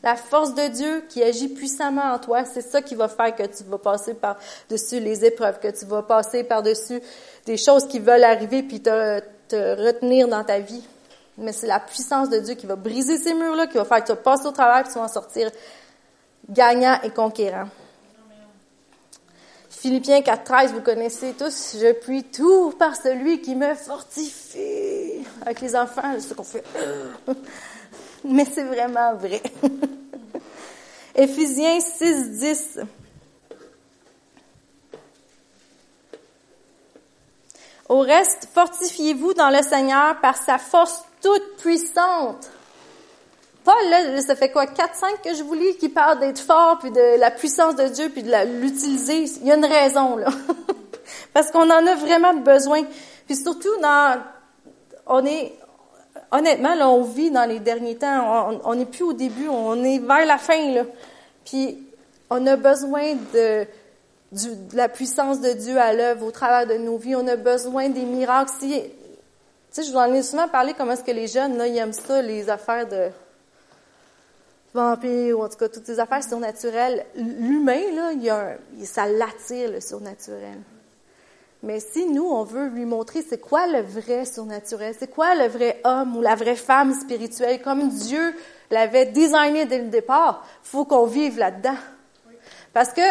[0.03, 3.41] La force de Dieu qui agit puissamment en toi, c'est ça qui va faire que
[3.41, 7.01] tu vas passer par-dessus les épreuves, que tu vas passer par-dessus
[7.47, 10.83] des choses qui veulent arriver puis te, te retenir dans ta vie.
[11.39, 14.11] Mais c'est la puissance de Dieu qui va briser ces murs-là, qui va faire que
[14.11, 15.49] tu passes au travail et tu vas en sortir
[16.47, 17.69] gagnant et conquérant.
[19.83, 25.25] Philippiens 4.13, vous connaissez tous, je puis tout par celui qui me fortifie.
[25.41, 26.63] Avec les enfants, c'est ce qu'on fait.
[28.23, 29.41] Mais c'est vraiment vrai.
[31.15, 32.85] Éphésiens 6.10.
[37.89, 42.49] Au reste, fortifiez-vous dans le Seigneur par sa force toute puissante.
[43.63, 46.91] Paul, là, ça fait quoi, 4-5 que je vous lis, qui parle d'être fort, puis
[46.91, 49.23] de la puissance de Dieu, puis de l'utiliser.
[49.41, 50.27] Il y a une raison, là.
[51.33, 52.83] Parce qu'on en a vraiment besoin.
[53.25, 54.21] Puis surtout, dans,
[55.07, 55.53] on est,
[56.31, 58.59] honnêtement, là, on vit dans les derniers temps.
[58.65, 60.83] On n'est plus au début, on est vers la fin, là.
[61.45, 61.77] Puis,
[62.29, 63.65] on a besoin de,
[64.31, 67.15] de la puissance de Dieu à l'œuvre au travers de nos vies.
[67.15, 68.51] On a besoin des miracles.
[68.59, 68.89] Si, tu
[69.71, 71.93] sais, je vous en ai souvent parlé comment est-ce que les jeunes, là, ils aiment
[71.93, 73.09] ça, les affaires de
[74.73, 77.05] vampires, ou en tout cas toutes ces affaires surnaturelles.
[77.15, 80.59] L'humain, là, il a ça l'attire, le surnaturel.
[81.61, 85.47] Mais si nous, on veut lui montrer c'est quoi le vrai surnaturel, c'est quoi le
[85.47, 88.35] vrai homme ou la vraie femme spirituelle, comme Dieu
[88.69, 91.77] l'avait designé dès le départ, faut qu'on vive là-dedans.
[92.73, 93.01] Parce que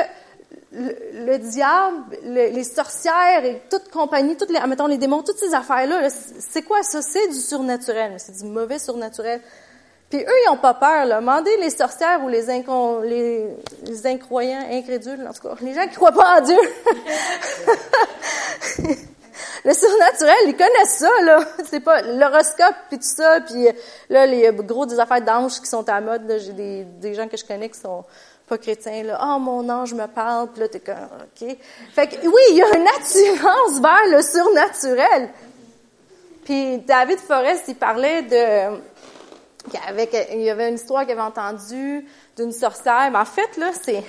[0.73, 6.09] le, diable, les sorcières et toute compagnie, toutes les, mettons les démons, toutes ces affaires-là,
[6.11, 7.01] c'est quoi ça?
[7.01, 9.41] C'est du surnaturel, c'est du mauvais surnaturel.
[10.13, 11.07] Puis eux, ils n'ont pas peur.
[11.07, 11.23] Là.
[11.23, 16.13] Mandez les sorcières ou les, les, incroyants, incrédules, en tout cas, les gens qui croient
[16.13, 16.59] pas en Dieu.
[19.65, 21.41] le surnaturel, ils connaissent ça, là.
[21.65, 23.69] C'est pas l'horoscope puis tout ça, puis
[24.11, 26.31] là, les gros des affaires d'anges qui sont à la mode.
[26.45, 28.05] J'ai des, des gens que je connais qui sont
[28.47, 29.19] pas chrétiens, là.
[29.19, 31.57] Oh, mon ange me parle, puis là, t'es comme, OK.
[31.95, 35.31] Fait que, oui, il y a une attirance vers le surnaturel.
[36.45, 38.79] Puis David Forrest, il parlait de
[40.33, 43.11] il y avait une histoire qu'il avait entendue d'une sorcière.
[43.11, 44.03] Mais en fait, là, c'est,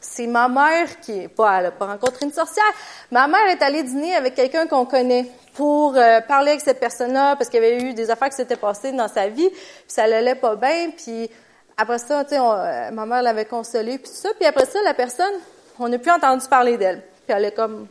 [0.00, 2.64] c'est ma mère qui pas, elle a pas rencontré une sorcière.
[3.10, 7.36] Ma mère est allée dîner avec quelqu'un qu'on connaît pour euh, parler avec cette personne-là
[7.36, 10.04] parce qu'il y avait eu des affaires qui s'étaient passées dans sa vie, puis ça
[10.04, 11.30] allait pas bien, puis
[11.78, 14.78] après ça, tu sais, euh, ma mère l'avait consolée, puis tout ça, puis après ça,
[14.84, 15.32] la personne,
[15.78, 17.88] on n'a plus entendu parler d'elle, puis elle est comme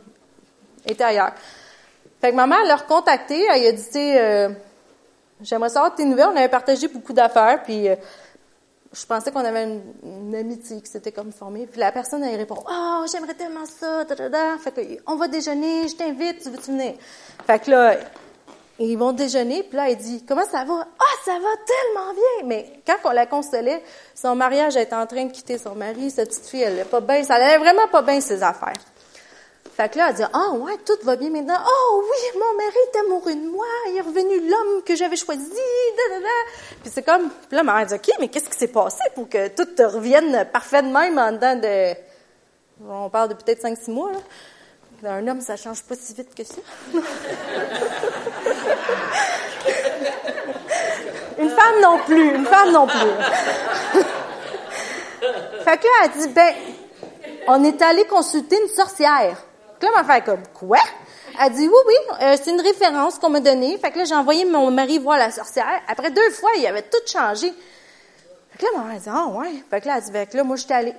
[0.86, 1.32] était ailleurs.
[2.20, 4.48] Fait que ma mère l'a recontactée, elle a dit, tu sais, euh,
[5.40, 6.28] J'aimerais savoir tes nouvelles.
[6.32, 7.96] On avait partagé beaucoup d'affaires, puis euh,
[8.92, 11.66] je pensais qu'on avait une, amitié qui s'était comme formée.
[11.66, 14.58] Puis la personne, elle répond «Oh, j'aimerais tellement ça, da, da, da.
[14.58, 16.94] Fait que, on va déjeuner, je t'invite, tu veux-tu venir?»
[17.46, 17.96] Fait que là,
[18.78, 20.74] ils vont déjeuner, puis là, elle dit «Comment ça va?
[20.98, 23.82] »«Ah, oh, ça va tellement bien!» Mais quand on la consolait,
[24.14, 27.00] son mariage était en train de quitter son mari, sa petite fille, elle allait pas
[27.00, 28.72] bien, ça allait vraiment pas bien, ses affaires.
[29.76, 31.58] Fait que là, elle dit, ah oh, ouais, tout va bien maintenant.
[31.62, 35.52] Oh oui, mon mari est amoureux de moi, il est revenu l'homme que j'avais choisi.
[36.80, 39.28] Puis c'est comme, puis là, ma mère dit, OK, mais qu'est-ce qui s'est passé pour
[39.28, 41.92] que tout revienne parfait de même en dedans de,
[42.88, 44.12] on parle de peut-être 5-6 mois.
[45.04, 46.54] Un homme, ça change pas si vite que ça.
[51.38, 52.96] une femme non plus, une femme non plus.
[55.64, 56.54] fait que là, elle dit, ben,
[57.48, 59.36] on est allé consulter une sorcière.
[59.82, 60.78] Là, m'a fait comme, quoi?
[61.38, 63.76] Elle dit, oui, oui, euh, c'est une référence qu'on m'a donnée.
[63.78, 65.82] Fait que là, j'ai envoyé mon mari voir la sorcière.
[65.86, 67.52] Après deux fois, il avait tout changé.
[68.52, 69.52] Fait que là, m'a dit, ah, ouais.
[69.70, 70.94] Fait que là, elle dit, fait que là, moi, j'étais allée.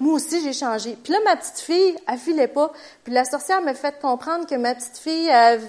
[0.00, 0.96] Moi aussi, j'ai changé.
[1.02, 2.72] Puis là, ma petite fille, elle filait pas.
[3.04, 5.60] Puis la sorcière m'a fait comprendre que ma petite fille, elle,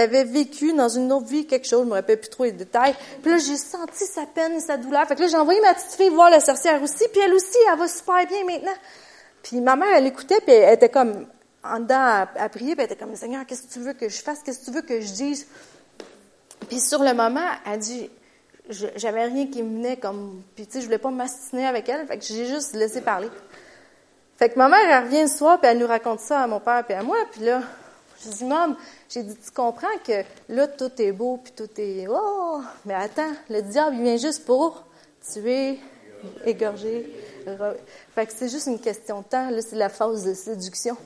[0.00, 2.94] avait vécu dans une autre vie quelque chose, je me rappelle plus trop les détails.
[3.22, 5.06] Puis là, j'ai senti sa peine et sa douleur.
[5.06, 7.06] Fait que là, j'ai envoyé ma petite fille voir la sorcière aussi.
[7.12, 8.76] Puis elle aussi, elle va super bien maintenant.
[9.42, 11.26] Puis ma mère, elle écoutait, puis elle était comme,
[11.68, 14.22] en dedans à, prier, puis elle était comme, Seigneur, qu'est-ce que tu veux que je
[14.22, 14.42] fasse?
[14.42, 15.46] Qu'est-ce que tu veux que je dise?
[16.68, 18.10] Puis sur le moment, elle dit,
[18.96, 22.06] j'avais rien qui me venait comme, puis tu sais, je voulais pas m'astiner avec elle,
[22.06, 23.28] fait que j'ai juste laissé parler.
[24.36, 26.60] Fait que ma mère, elle revient le soir, puis elle nous raconte ça à mon
[26.60, 27.62] père puis à moi, puis là,
[28.24, 28.74] je dis, maman,
[29.08, 33.32] j'ai dit, tu comprends que là, tout est beau, puis tout est, oh, mais attends,
[33.48, 34.84] le diable, il vient juste pour
[35.32, 35.78] tuer,
[36.44, 37.10] égorger.
[38.14, 40.96] Fait que c'est juste une question de temps, là, c'est la phase de séduction.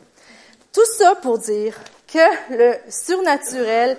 [0.73, 3.97] Tout ça pour dire que le surnaturel,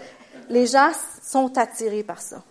[0.49, 0.91] les gens
[1.23, 2.41] sont attirés par ça.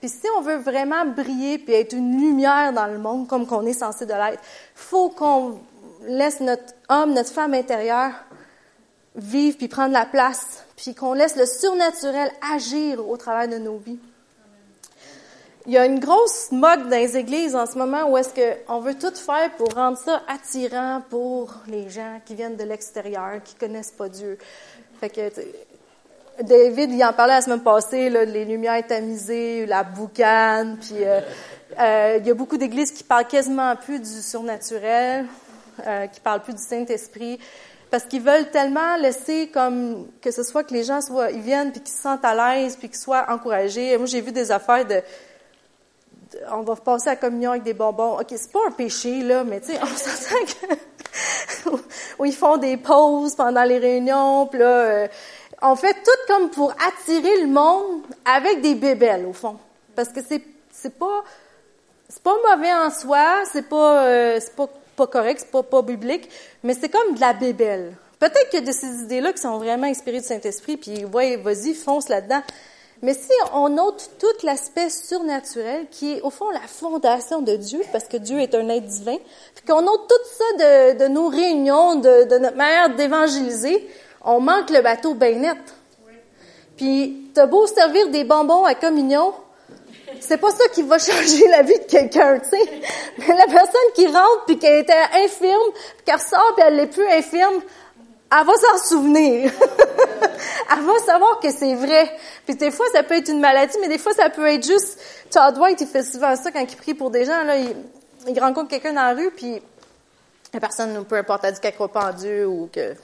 [0.00, 3.66] Puis si on veut vraiment briller puis être une lumière dans le monde comme qu'on
[3.66, 4.42] est censé de l'être,
[4.74, 5.60] faut qu'on
[6.06, 8.12] laisse notre homme, notre femme intérieure
[9.14, 13.76] vivre puis prendre la place, puis qu'on laisse le surnaturel agir au travers de nos
[13.76, 13.98] vies.
[15.66, 18.80] Il y a une grosse mode dans les églises en ce moment où est-ce qu'on
[18.80, 23.54] veut tout faire pour rendre ça attirant pour les gens qui viennent de l'extérieur, qui
[23.54, 24.38] connaissent pas Dieu.
[25.00, 25.30] Fait que
[26.42, 31.20] David, il en parlait la semaine passée, là, les lumières tamisées, la boucane, puis euh,
[31.78, 35.26] euh, il y a beaucoup d'églises qui parlent quasiment plus du surnaturel,
[35.86, 37.38] euh, qui parlent plus du Saint-Esprit,
[37.90, 41.72] parce qu'ils veulent tellement laisser comme que ce soit que les gens soient, ils viennent
[41.72, 43.98] puis qu'ils se sentent à l'aise puis qu'ils soient encouragés.
[43.98, 45.02] Moi, j'ai vu des affaires de
[46.52, 48.18] on va passer à la communion avec des bonbons.
[48.18, 51.70] OK, c'est pas un péché, là, mais tu sais, on s'entend que...
[52.18, 55.08] où ils font des pauses pendant les réunions, puis là, euh,
[55.62, 59.56] on fait tout comme pour attirer le monde avec des bébelles, au fond.
[59.94, 61.24] Parce que c'est, c'est pas...
[62.12, 65.80] C'est pas mauvais en soi, c'est pas, euh, c'est pas, pas correct, c'est pas, pas
[65.80, 66.28] biblique,
[66.64, 67.94] mais c'est comme de la bébelle.
[68.18, 71.36] Peut-être qu'il y a de ces idées-là qui sont vraiment inspirées du Saint-Esprit, puis ouais,
[71.36, 72.42] vas-y, fonce là-dedans.
[73.02, 77.80] Mais si on note tout l'aspect surnaturel qui est au fond la fondation de Dieu,
[77.92, 79.16] parce que Dieu est un être divin,
[79.54, 83.88] puis qu'on note tout ça de, de nos réunions, de, de, notre manière d'évangéliser,
[84.22, 85.56] on manque le bateau bien net.
[86.76, 89.32] Puis t'as beau servir des bonbons à communion,
[90.20, 92.80] c'est pas ça qui va changer la vie de quelqu'un, tu sais.
[93.18, 94.92] Mais la personne qui rentre puis qui était
[95.24, 97.60] infirme, puis qui ressort puis elle n'est plus infirme,
[98.32, 99.52] elle va s'en souvenir.
[100.72, 102.10] elle va savoir que c'est vrai.
[102.46, 104.98] Puis des fois, ça peut être une maladie, mais des fois, ça peut être juste...
[105.30, 107.42] Todd White, il fait souvent ça quand il prie pour des gens.
[107.44, 107.74] Là, il,
[108.28, 109.60] il rencontre quelqu'un dans la rue, puis
[110.52, 112.94] la personne, peu importe, a dit qu'elle croit pas en Dieu ou que...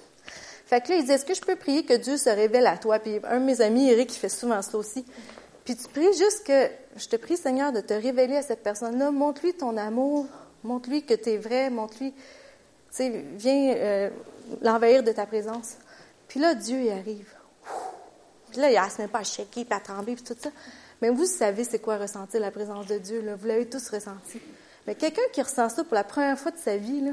[0.67, 2.77] Fait que là, il dit, est-ce que je peux prier que Dieu se révèle à
[2.77, 2.99] toi?
[2.99, 5.05] Puis un de mes amis, Eric, il fait souvent ça aussi.
[5.65, 9.13] Puis tu pries juste que, je te prie, Seigneur, de te révéler à cette personne-là.
[9.13, 10.27] Montre-lui ton amour.
[10.65, 11.71] Montre-lui que tu es vrai.
[11.71, 12.21] Montre-lui, tu
[12.91, 13.75] sais, viens...
[13.77, 14.11] Euh,
[14.63, 15.75] l'envahir de ta présence.
[16.29, 17.33] Puis là, Dieu y arrive.
[18.51, 20.51] Puis là, il ne se pas à shaker, puis à trembler, puis tout ça.
[21.03, 23.35] Mais vous savez c'est quoi ressentir la présence de Dieu, là.
[23.37, 24.41] Vous l'avez tous ressenti.
[24.87, 27.13] Mais quelqu'un qui ressent ça pour la première fois de sa vie, là,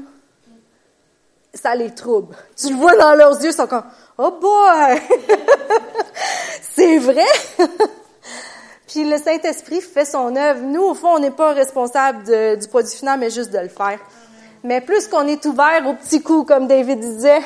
[1.52, 2.36] ça les trouble.
[2.56, 3.84] Tu le vois dans leurs yeux, ils sont comme,
[4.18, 5.00] oh boy!
[6.74, 7.24] c'est vrai!
[8.88, 10.60] Puis le Saint-Esprit fait son œuvre.
[10.62, 13.98] Nous, au fond, on n'est pas responsable du produit final, mais juste de le faire.
[14.64, 17.42] Mais plus qu'on est ouvert aux petits coups, comme David disait,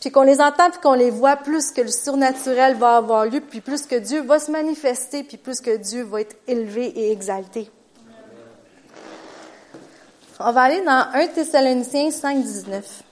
[0.00, 3.40] puis qu'on les entend puis qu'on les voit, plus que le surnaturel va avoir lieu,
[3.40, 7.10] puis plus que Dieu va se manifester, puis plus que Dieu va être élevé et
[7.10, 7.68] exalté.
[10.38, 13.02] On va aller dans 1 Thessaloniciens 5, 19.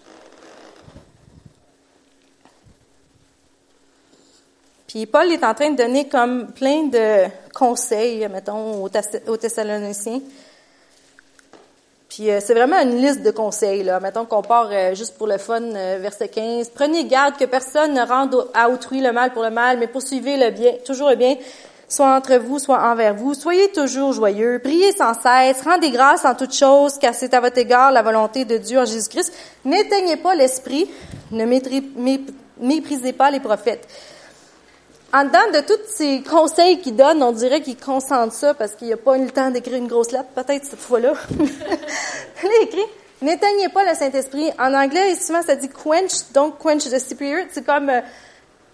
[4.87, 7.25] Puis Paul est en train de donner comme plein de
[7.55, 10.21] conseils, mettons, aux Thessaloniciens.
[12.15, 13.85] Puis euh, c'est vraiment une liste de conseils.
[13.85, 13.99] Là.
[13.99, 16.69] Mettons qu'on part euh, juste pour le fun, euh, verset 15.
[16.75, 20.37] Prenez garde que personne ne rende à autrui le mal pour le mal, mais poursuivez
[20.37, 21.37] le bien, toujours le bien,
[21.89, 23.33] soit entre vous, soit envers vous.
[23.33, 27.57] Soyez toujours joyeux, priez sans cesse, rendez grâce en toutes choses, car c'est à votre
[27.57, 29.33] égard la volonté de Dieu en Jésus-Christ.
[29.65, 30.91] N'éteignez pas l'esprit,
[31.31, 33.89] ne méprisez pas les prophètes
[35.13, 38.89] en dedans de tous ces conseils qu'il donne, on dirait qu'il consente ça parce qu'il
[38.89, 41.13] n'a pas eu le temps d'écrire une grosse lettre, peut-être cette fois-là.
[41.39, 42.87] il a écrit
[43.23, 44.51] N'éteignez pas le Saint-Esprit.
[44.59, 47.47] En anglais, souvent, ça dit quench, donc quench the spirit.
[47.53, 48.01] C'est comme euh,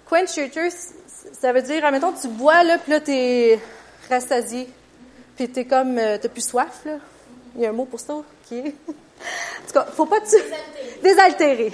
[0.09, 0.94] quench your thirst.
[1.38, 3.59] Ça veut dire, admettons, tu bois, là, puis là, t'es
[4.09, 4.66] rassasié.
[5.37, 6.92] Puis t'es comme, euh, t'as plus soif, là.
[7.57, 8.14] Il y a un mot pour ça,
[8.48, 8.62] qui est...
[8.88, 10.37] en tout cas, faut pas tu...
[11.03, 11.03] Désaltérer.
[11.03, 11.72] Désaltérer.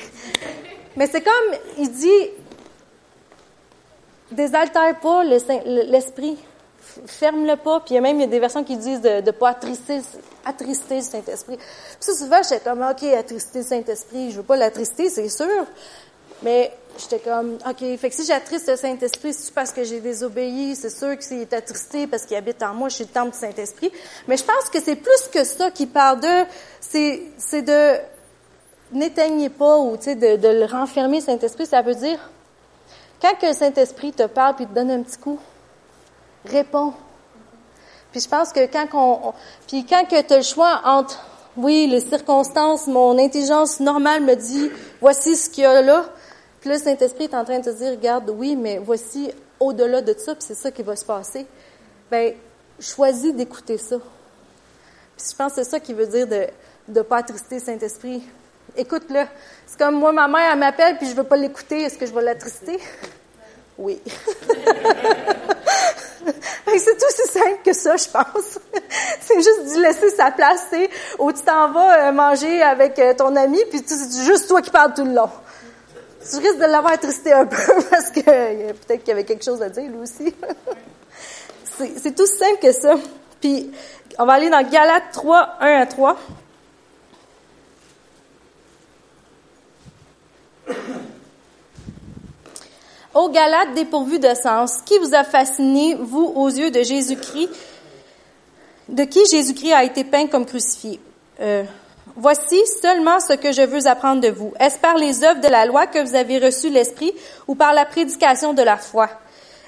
[0.97, 2.31] Mais c'est comme, il dit,
[4.35, 6.39] désaltère pas l'esprit.
[7.07, 7.81] Ferme-le pas.
[7.81, 9.51] Puis il y a même il y a des versions qui disent de ne pas
[9.51, 10.01] attrister,
[10.45, 11.57] attrister le Saint-Esprit.
[11.57, 14.31] Puis ça, souvent, j'étais comme, OK, attrister le Saint-Esprit.
[14.31, 15.67] Je veux pas l'attrister, c'est sûr.
[16.43, 20.77] Mais j'étais comme, OK, fait que si j'attriste le Saint-Esprit, c'est parce que j'ai désobéi?
[20.77, 22.89] C'est sûr qu'il est attristé parce qu'il habite en moi.
[22.89, 23.91] Je suis le temple du Saint-Esprit.
[24.29, 26.45] Mais je pense que c'est plus que ça qui parle de,
[26.81, 27.99] c'est de,
[28.93, 31.67] n'éteignez pas ou, tu sais, de, de le renfermer, Saint-Esprit.
[31.67, 32.19] Ça veut dire,
[33.21, 35.39] quand le Saint-Esprit te parle puis te donne un petit coup,
[36.45, 36.93] réponds.
[38.13, 39.33] Puis je pense que quand on,
[39.67, 41.21] puis quand que tu le choix entre
[41.57, 46.05] oui, les circonstances, mon intelligence normale me dit voici ce qu'il y a là.
[46.61, 50.15] Puis le Saint-Esprit est en train de te dire regarde, oui, mais voici au-delà de
[50.19, 51.47] ça, puis c'est ça qui va se passer.
[52.11, 52.35] Ben,
[52.81, 53.97] choisis d'écouter ça.
[55.17, 56.47] Puis je pense que c'est ça qui veut dire de
[56.89, 58.23] ne pas attrister Saint-Esprit.
[58.77, 59.25] Écoute-le.
[59.67, 61.83] C'est comme moi, ma mère, elle m'appelle, puis je veux pas l'écouter.
[61.83, 62.79] Est-ce que je vais l'attrister?
[63.79, 64.01] Oui.
[66.79, 68.59] c'est tout aussi simple que ça, je pense.
[69.21, 73.15] c'est juste de laisser sa place, tu Où tu t'en vas euh, manger avec euh,
[73.15, 75.31] ton ami, puis c'est juste toi qui parles tout le long.
[76.29, 77.57] tu risques de l'avoir tristé un peu
[77.91, 80.35] parce que peut-être qu'il y avait quelque chose à dire lui aussi.
[82.01, 82.95] c'est tout simple que ça.
[83.41, 83.73] Puis,
[84.19, 86.17] on va aller dans Galates 3, 1 à 3.
[93.15, 97.49] Ô Galates dépourvu de sens, qui vous a fasciné, vous, aux yeux de Jésus-Christ,
[98.89, 101.01] de qui Jésus-Christ a été peint comme crucifié?
[101.41, 101.65] Euh,
[102.17, 104.53] Voici seulement ce que je veux apprendre de vous.
[104.61, 107.13] Est-ce par les œuvres de la loi que vous avez reçu l'Esprit
[107.49, 109.09] ou par la prédication de la foi?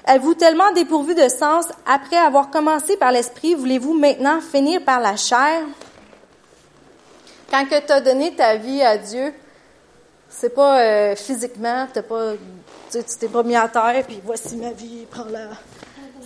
[0.07, 5.17] Êtes-vous tellement dépourvu de sens après avoir commencé par l'Esprit, voulez-vous maintenant finir par la
[5.17, 5.63] chair?
[7.51, 9.33] Quand que tu as donné ta vie à Dieu,
[10.29, 12.33] c'est pas euh, physiquement, t'as pas,
[12.91, 15.49] tu t'es pas mis à terre, puis voici ma vie, prends-la.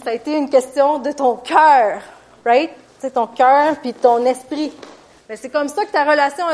[0.04, 2.02] Ça a été une question de ton cœur,
[2.46, 2.72] right?
[3.00, 4.72] C'est ton cœur puis ton esprit.
[5.30, 6.46] Mais c'est comme ça que ta relation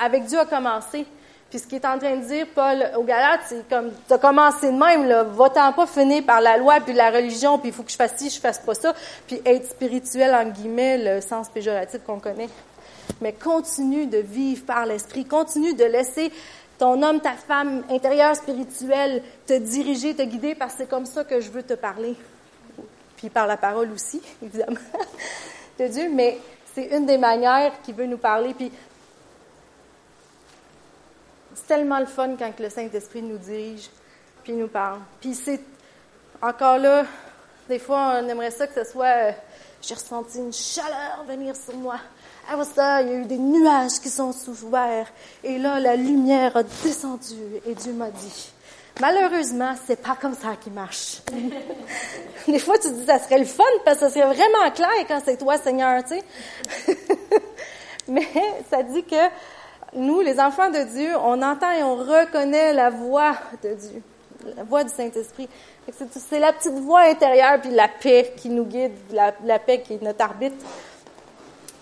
[0.00, 1.06] avec Dieu a commencé.
[1.50, 4.68] Puis ce qu'il est en train de dire, Paul, au Galates, c'est comme, t'as commencé
[4.68, 5.22] de même, là.
[5.24, 8.14] Va-t'en pas finir par la loi puis la religion, puis il faut que je fasse
[8.16, 8.94] ci, je fasse pas ça.
[9.26, 12.48] Puis être spirituel, en guillemets, le sens péjoratif qu'on connaît.
[13.20, 15.26] Mais continue de vivre par l'esprit.
[15.26, 16.32] Continue de laisser
[16.82, 21.22] ton homme, ta femme intérieure spirituelle te diriger, te guider, parce que c'est comme ça
[21.22, 22.16] que je veux te parler.
[23.16, 24.80] Puis par la parole aussi, évidemment,
[25.78, 26.10] de Dieu.
[26.12, 26.38] Mais
[26.74, 28.52] c'est une des manières qu'il veut nous parler.
[28.52, 28.72] Puis
[31.54, 33.88] c'est tellement le fun quand le Saint-Esprit nous dirige,
[34.42, 34.98] puis nous parle.
[35.20, 35.60] Puis c'est
[36.42, 37.04] encore là,
[37.68, 39.32] des fois, on aimerait ça que ce soit, euh,
[39.80, 42.00] j'ai ressenti une chaleur venir sur moi.
[42.74, 44.32] Ça, il y a eu des nuages qui sont
[44.62, 45.10] ouverts.
[45.42, 47.34] Et là, la lumière a descendu
[47.66, 48.52] et Dieu m'a dit,
[49.00, 51.22] Malheureusement, c'est pas comme ça qui marche.
[52.46, 54.90] Des fois, tu te dis, ça serait le fun parce que ça serait vraiment clair
[55.08, 56.96] quand c'est toi, Seigneur, tu sais.
[58.08, 58.26] Mais
[58.70, 59.16] ça dit que
[59.94, 64.02] nous, les enfants de Dieu, on entend et on reconnaît la voix de Dieu,
[64.56, 65.48] la voix du Saint-Esprit.
[66.28, 69.94] C'est la petite voix intérieure puis la paix qui nous guide, la, la paix qui
[69.94, 70.56] est notre arbitre.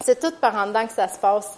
[0.05, 1.49] C'est tout par en dedans que ça se passe.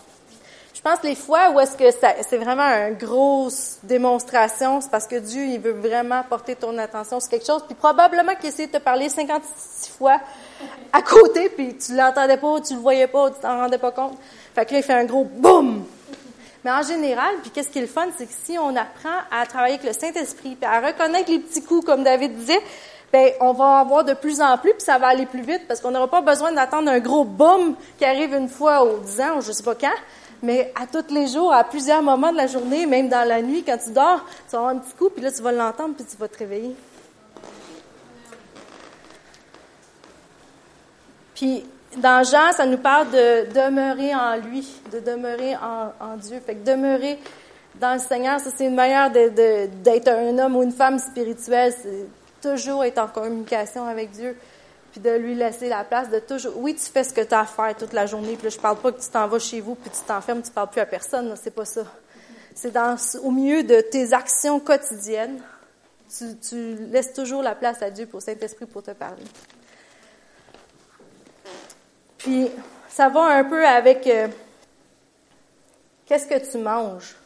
[0.75, 1.85] Je pense les fois où est-ce que
[2.29, 7.21] c'est vraiment une grosse démonstration, c'est parce que Dieu, il veut vraiment porter ton attention
[7.21, 10.19] sur quelque chose, puis probablement qu'il essaie de te parler 56 fois
[10.93, 14.19] à côté, puis tu l'entendais pas, tu le voyais pas, tu t'en rendais pas compte.
[14.57, 15.85] Fait que là, il fait un gros boum!
[16.65, 19.47] Mais en général, puis qu'est-ce qui est le fun, c'est que si on apprend à
[19.47, 22.61] travailler avec le Saint-Esprit, puis à reconnaître les petits coups, comme David disait,
[23.13, 25.69] ben on va en avoir de plus en plus, puis ça va aller plus vite,
[25.69, 29.21] parce qu'on n'aura pas besoin d'attendre un gros boum qui arrive une fois aux 10
[29.21, 29.95] ans, ou je sais pas quand,
[30.43, 33.63] mais à tous les jours, à plusieurs moments de la journée, même dans la nuit,
[33.65, 36.05] quand tu dors, tu vas avoir un petit coup, puis là, tu vas l'entendre, puis
[36.05, 36.75] tu vas te réveiller.
[41.35, 41.65] Puis,
[41.97, 46.41] dans Jean, ça nous parle de demeurer en lui, de demeurer en, Dieu.
[46.45, 47.19] Fait que demeurer
[47.77, 51.75] dans le Seigneur, ça, c'est une manière d'être un homme ou une femme spirituelle.
[52.43, 54.37] Toujours être en communication avec Dieu
[54.93, 56.53] puis de lui laisser la place de toujours.
[56.59, 58.59] Oui, tu fais ce que tu as à faire toute la journée, puis là, je
[58.59, 60.87] parle pas que tu t'en vas chez vous, puis tu t'enfermes, tu parles plus à
[60.87, 61.85] personne, c'est pas ça.
[62.55, 65.43] C'est dans au milieu de tes actions quotidiennes,
[66.15, 69.25] tu, tu laisses toujours la place à Dieu pour Saint-Esprit pour te parler.
[72.19, 72.51] Puis,
[72.91, 74.29] ça va un peu avec euh,
[76.05, 77.17] qu'est-ce que tu manges?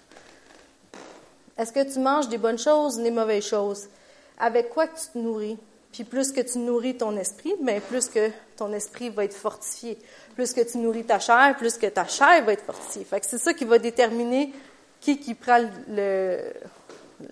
[1.59, 3.89] Est-ce que tu manges des bonnes choses ou des mauvaises choses?
[4.39, 5.59] Avec quoi tu te nourris?
[5.93, 9.99] Puis plus que tu nourris ton esprit, mais plus que ton esprit va être fortifié.
[10.35, 13.05] Plus que tu nourris ta chair, plus que ta chair va être fortifiée.
[13.05, 14.53] Fait que c'est ça qui va déterminer
[15.01, 16.53] qui qui prend le,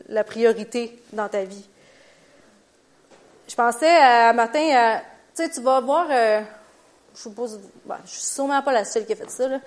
[0.09, 1.69] la priorité dans ta vie.
[3.49, 6.41] Je pensais à, matin, à, tu sais, tu vas voir, euh,
[7.15, 9.61] je suppose, ben, je suis sûrement pas la seule qui a fait ça, là.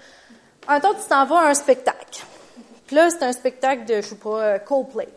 [0.67, 2.23] Un temps, tu t'en vas à un spectacle.
[2.87, 5.07] Puis là, c'est un spectacle de, je sais pas, euh, Coldplay.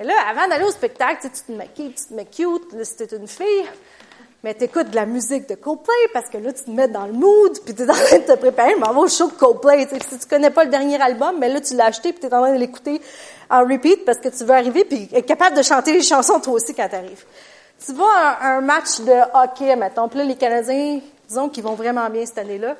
[0.00, 2.96] Mais là, avant d'aller au spectacle, tu te maquilles, tu te mets cute, là, si
[2.96, 3.66] t'es une fille,
[4.42, 7.12] mais t'écoutes de la musique de Coldplay parce que là, tu te mets dans le
[7.12, 9.86] mood, puis t'es en train de te préparer, mais on va au show de Coldplay.
[10.08, 12.40] Si tu connais pas le dernier album, mais là, tu l'as acheté, puis t'es en
[12.40, 12.98] train de l'écouter
[13.50, 16.54] en repeat parce que tu veux arriver, puis être capable de chanter les chansons toi
[16.54, 17.26] aussi quand t'arrives.
[17.84, 21.74] Tu vas à un match de hockey, mettons, puis là, les Canadiens, disons qu'ils vont
[21.74, 22.74] vraiment bien cette année-là.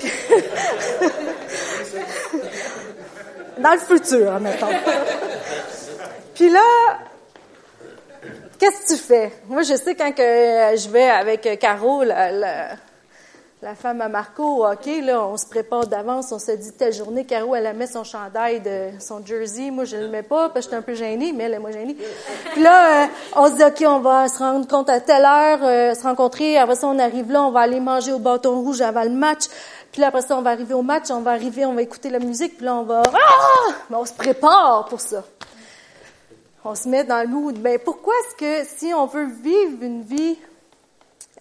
[3.58, 4.68] dans le futur, mettons.
[6.34, 6.60] Puis là,
[8.58, 9.32] qu'est-ce que tu fais?
[9.46, 12.32] Moi, je sais quand que je vais avec Caro, la,
[13.62, 17.24] la, femme à Marco, OK, là, on se prépare d'avance, on se dit telle journée,
[17.24, 19.70] Caro, elle met son chandail de son jersey.
[19.70, 21.70] Moi, je le mets pas parce que je un peu gênée, mais elle est moins
[21.70, 21.96] gênée.
[22.52, 23.06] Puis là, euh,
[23.36, 26.58] on se dit, OK, on va se rendre compte à telle heure, euh, se rencontrer.
[26.58, 29.44] Après ça, on arrive là, on va aller manger au bâton rouge avant le match.
[29.92, 32.10] Puis là, après ça, on va arriver au match, on va arriver, on va écouter
[32.10, 33.04] la musique, puis là, on va...
[33.14, 33.72] Ah!
[33.88, 35.22] Mais on se prépare pour ça.
[36.64, 37.58] On se met dans le mood.
[37.58, 40.38] Ben, pourquoi est-ce que si on veut vivre une vie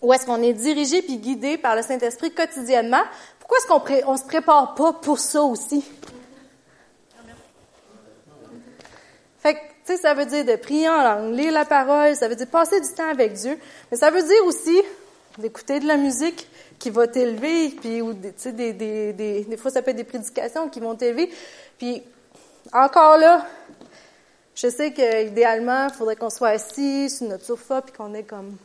[0.02, 3.02] où est-ce qu'on est dirigé puis guidé par le Saint-Esprit quotidiennement,
[3.40, 3.68] pourquoi est-ce
[4.04, 5.84] qu'on ne se prépare pas pour ça aussi?
[9.40, 12.28] Fait que, tu sais, ça veut dire de prier en langue, lire la parole, ça
[12.28, 13.58] veut dire passer du temps avec Dieu,
[13.92, 14.82] mais ça veut dire aussi
[15.38, 16.48] d'écouter de la musique
[16.80, 19.98] qui va t'élever, puis, ou, tu sais, des, des, des, des fois, ça peut être
[19.98, 21.32] des prédications qui vont t'élever.
[21.78, 22.04] Puis,
[22.72, 23.46] encore là,
[24.56, 28.56] je sais qu'idéalement, il faudrait qu'on soit assis sur notre sofa, puis qu'on ait comme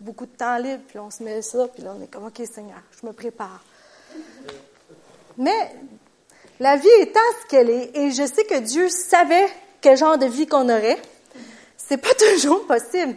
[0.00, 2.40] beaucoup de temps libre, puis on se met ça, puis là, on est comme, OK,
[2.50, 3.62] Seigneur, je me prépare.
[5.36, 5.72] Mais
[6.60, 9.48] la vie étant ce qu'elle est, et je sais que Dieu savait
[9.80, 11.00] quel genre de vie qu'on aurait,
[11.76, 13.16] c'est pas toujours possible.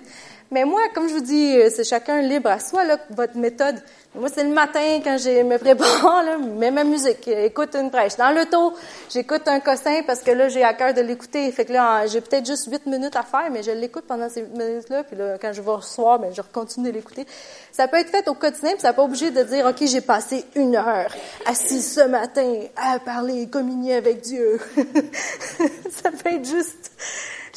[0.53, 3.81] Mais moi, comme je vous dis, euh, c'est chacun libre à soi, là, votre méthode.
[4.13, 8.17] Moi, c'est le matin quand je me prépare, là, mets ma musique, écoute une prêche.
[8.17, 8.73] Dans l'auto,
[9.09, 11.49] j'écoute un cossin parce que là, j'ai à cœur de l'écouter.
[11.53, 14.41] Fait que là, j'ai peut-être juste huit minutes à faire, mais je l'écoute pendant ces
[14.41, 15.05] minutes-là.
[15.05, 17.25] Puis là, quand je vais recevoir, ben, je continue de l'écouter.
[17.71, 20.01] Ça peut être fait au quotidien, puis ça n'est pas obligé de dire, OK, j'ai
[20.01, 24.59] passé une heure assis ce matin à parler, communier avec Dieu.
[24.75, 26.91] ça peut être juste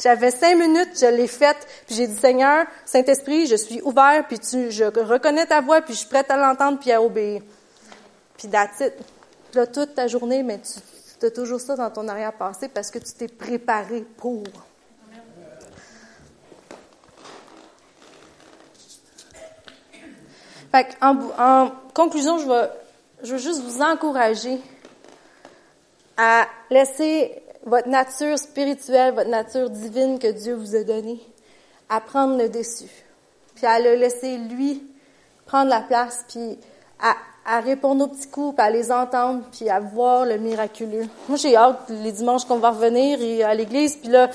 [0.01, 4.39] j'avais cinq minutes, je l'ai faite, puis j'ai dit, Seigneur, Saint-Esprit, je suis ouvert, puis
[4.39, 7.41] tu, je reconnais ta voix, puis je suis prête à l'entendre, puis à obéir.
[8.37, 8.81] Puis that's
[9.55, 13.13] Là, toute ta journée, mais tu, as toujours ça dans ton arrière-passé parce que tu
[13.13, 14.43] t'es préparé pour.
[20.73, 22.69] Fait en, en conclusion, je vais,
[23.23, 24.59] je veux juste vous encourager
[26.17, 31.19] à laisser votre nature spirituelle, votre nature divine que Dieu vous a donnée,
[31.89, 32.91] à prendre le dessus,
[33.55, 34.83] puis à le laisser lui
[35.45, 36.57] prendre la place, puis
[37.01, 41.05] à, à répondre aux petits coups, puis à les entendre, puis à voir le miraculeux.
[41.27, 44.29] Moi, j'ai hâte les dimanches qu'on va revenir à l'église, puis là,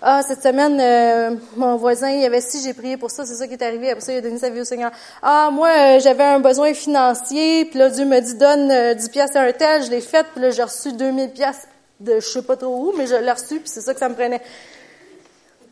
[0.00, 3.34] ah, cette semaine, euh, mon voisin, il y avait si j'ai prié pour ça, c'est
[3.34, 3.90] ça qui est arrivé.
[3.90, 4.92] Après ça, il a donné sa vie au Seigneur.
[5.22, 9.08] Ah, moi, euh, j'avais un besoin financier, puis là, Dieu me dit, donne euh, 10
[9.08, 11.66] pièces à un tel, je l'ai fait, puis là, j'ai reçu 2000 pièces
[12.00, 14.08] de je sais pas trop où, mais je l'ai reçu, puis c'est ça que ça
[14.08, 14.40] me prenait.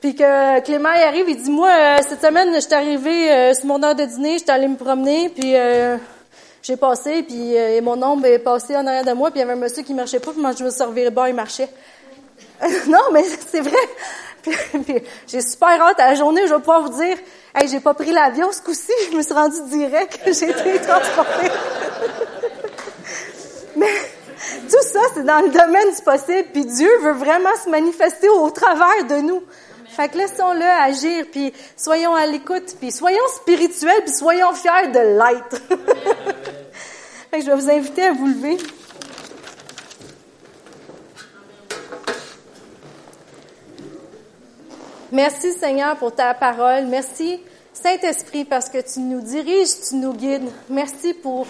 [0.01, 3.55] Puis que Clément il arrive, il dit moi euh, cette semaine je suis arrivé euh,
[3.55, 5.97] sur mon heure de dîner, j'étais allé me promener, puis euh,
[6.63, 9.45] j'ai passé, puis et mon ombre est passé en arrière de moi, puis il y
[9.45, 11.69] avait un monsieur qui marchait pas, puis moi je me reviré bas, il marchait.
[12.89, 13.77] non, mais c'est vrai.
[14.87, 17.17] Puis, j'ai super hâte à la journée, je vais pouvoir vous dire,
[17.53, 21.51] hey, j'ai pas pris l'avion ce coup-ci, je me suis rendu direct, j'ai été transportée.
[23.75, 23.89] mais
[24.71, 28.51] tout ça, c'est dans le domaine du possible, puis Dieu veut vraiment se manifester au
[28.51, 29.43] travers de nous.
[29.89, 34.99] Fait que laissons-le agir, puis soyons à l'écoute, puis soyons spirituels, puis soyons fiers de
[34.99, 35.63] l'être.
[37.31, 38.59] fait que je vais vous inviter à vous lever.
[45.13, 46.87] Merci Seigneur pour ta parole.
[46.87, 47.41] Merci
[47.73, 50.51] Saint-Esprit parce que tu nous diriges, tu nous guides.
[50.69, 51.47] Merci pour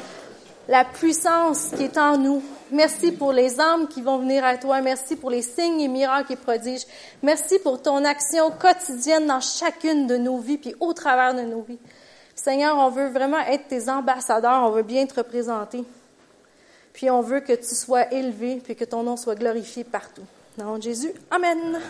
[0.68, 2.42] la puissance qui est en nous.
[2.70, 4.80] Merci pour les âmes qui vont venir à toi.
[4.80, 6.86] Merci pour les signes et miracles et prodiges.
[7.22, 11.62] Merci pour ton action quotidienne dans chacune de nos vies puis au travers de nos
[11.62, 11.78] vies.
[12.34, 14.64] Seigneur, on veut vraiment être tes ambassadeurs.
[14.64, 15.84] On veut bien te représenter.
[16.92, 20.24] Puis on veut que tu sois élevé puis que ton nom soit glorifié partout.
[20.58, 21.12] Dans Jésus.
[21.30, 21.80] Amen.